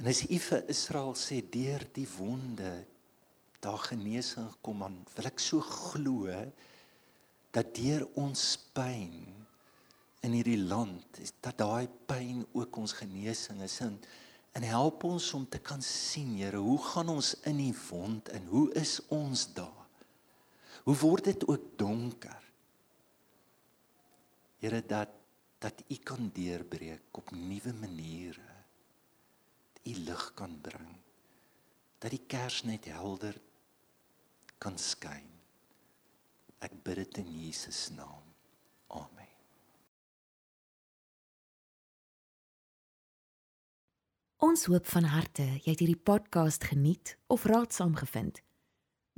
En 0.00 0.06
as 0.08 0.22
u 0.24 0.38
vir 0.40 0.62
Israel 0.72 1.10
sê 1.12 1.42
deur 1.52 1.82
die 1.92 2.06
wonde 2.16 2.70
daar 3.60 3.82
genesing 3.84 4.46
kom 4.64 4.80
aan, 4.86 4.94
wil 5.12 5.26
ek 5.28 5.42
so 5.44 5.60
glo 5.60 6.32
dat 7.52 7.74
deur 7.76 8.06
ons 8.22 8.44
pyn 8.72 9.18
in 10.24 10.36
hierdie 10.38 10.62
land 10.62 11.20
is 11.20 11.34
dat 11.44 11.60
daai 11.60 11.84
pyn 12.08 12.46
ook 12.56 12.78
ons 12.80 12.96
genesing 12.96 13.60
is 13.66 13.76
en 13.84 13.98
en 14.56 14.64
help 14.66 15.04
ons 15.04 15.28
om 15.36 15.44
te 15.46 15.60
kan 15.62 15.84
sien 15.84 16.32
Here, 16.40 16.58
hoe 16.58 16.80
gaan 16.82 17.12
ons 17.12 17.34
in 17.46 17.60
die 17.60 17.76
wond 17.90 18.32
en 18.32 18.48
hoe 18.50 18.64
is 18.80 18.96
ons 19.12 19.44
daar? 19.54 19.79
Hoe 20.84 20.96
word 20.96 21.24
dit 21.24 21.46
ook 21.46 21.78
donker? 21.78 22.52
Here 24.58 24.86
dat 24.86 25.08
dat 25.60 25.82
u 25.88 25.94
kan 25.94 26.30
deurbreek 26.32 27.02
op 27.10 27.30
nuwe 27.30 27.72
maniere 27.72 28.50
u 29.82 29.94
lig 29.94 30.34
kan 30.34 30.60
bring. 30.60 30.96
Dat 31.98 32.10
die 32.10 32.22
kers 32.26 32.62
net 32.62 32.84
helder 32.84 33.36
kan 34.58 34.78
skyn. 34.78 35.28
Ek 36.60 36.72
bid 36.84 37.00
dit 37.00 37.20
in 37.22 37.30
Jesus 37.32 37.88
naam. 37.96 38.24
Amen. 38.88 39.28
Ons 44.40 44.64
hoop 44.72 44.86
van 44.88 45.08
harte 45.12 45.44
jy 45.44 45.72
het 45.72 45.82
hierdie 45.84 46.04
podcast 46.12 46.64
geniet 46.72 47.16
of 47.28 47.44
raadsaam 47.48 47.96
gevind. 48.00 48.40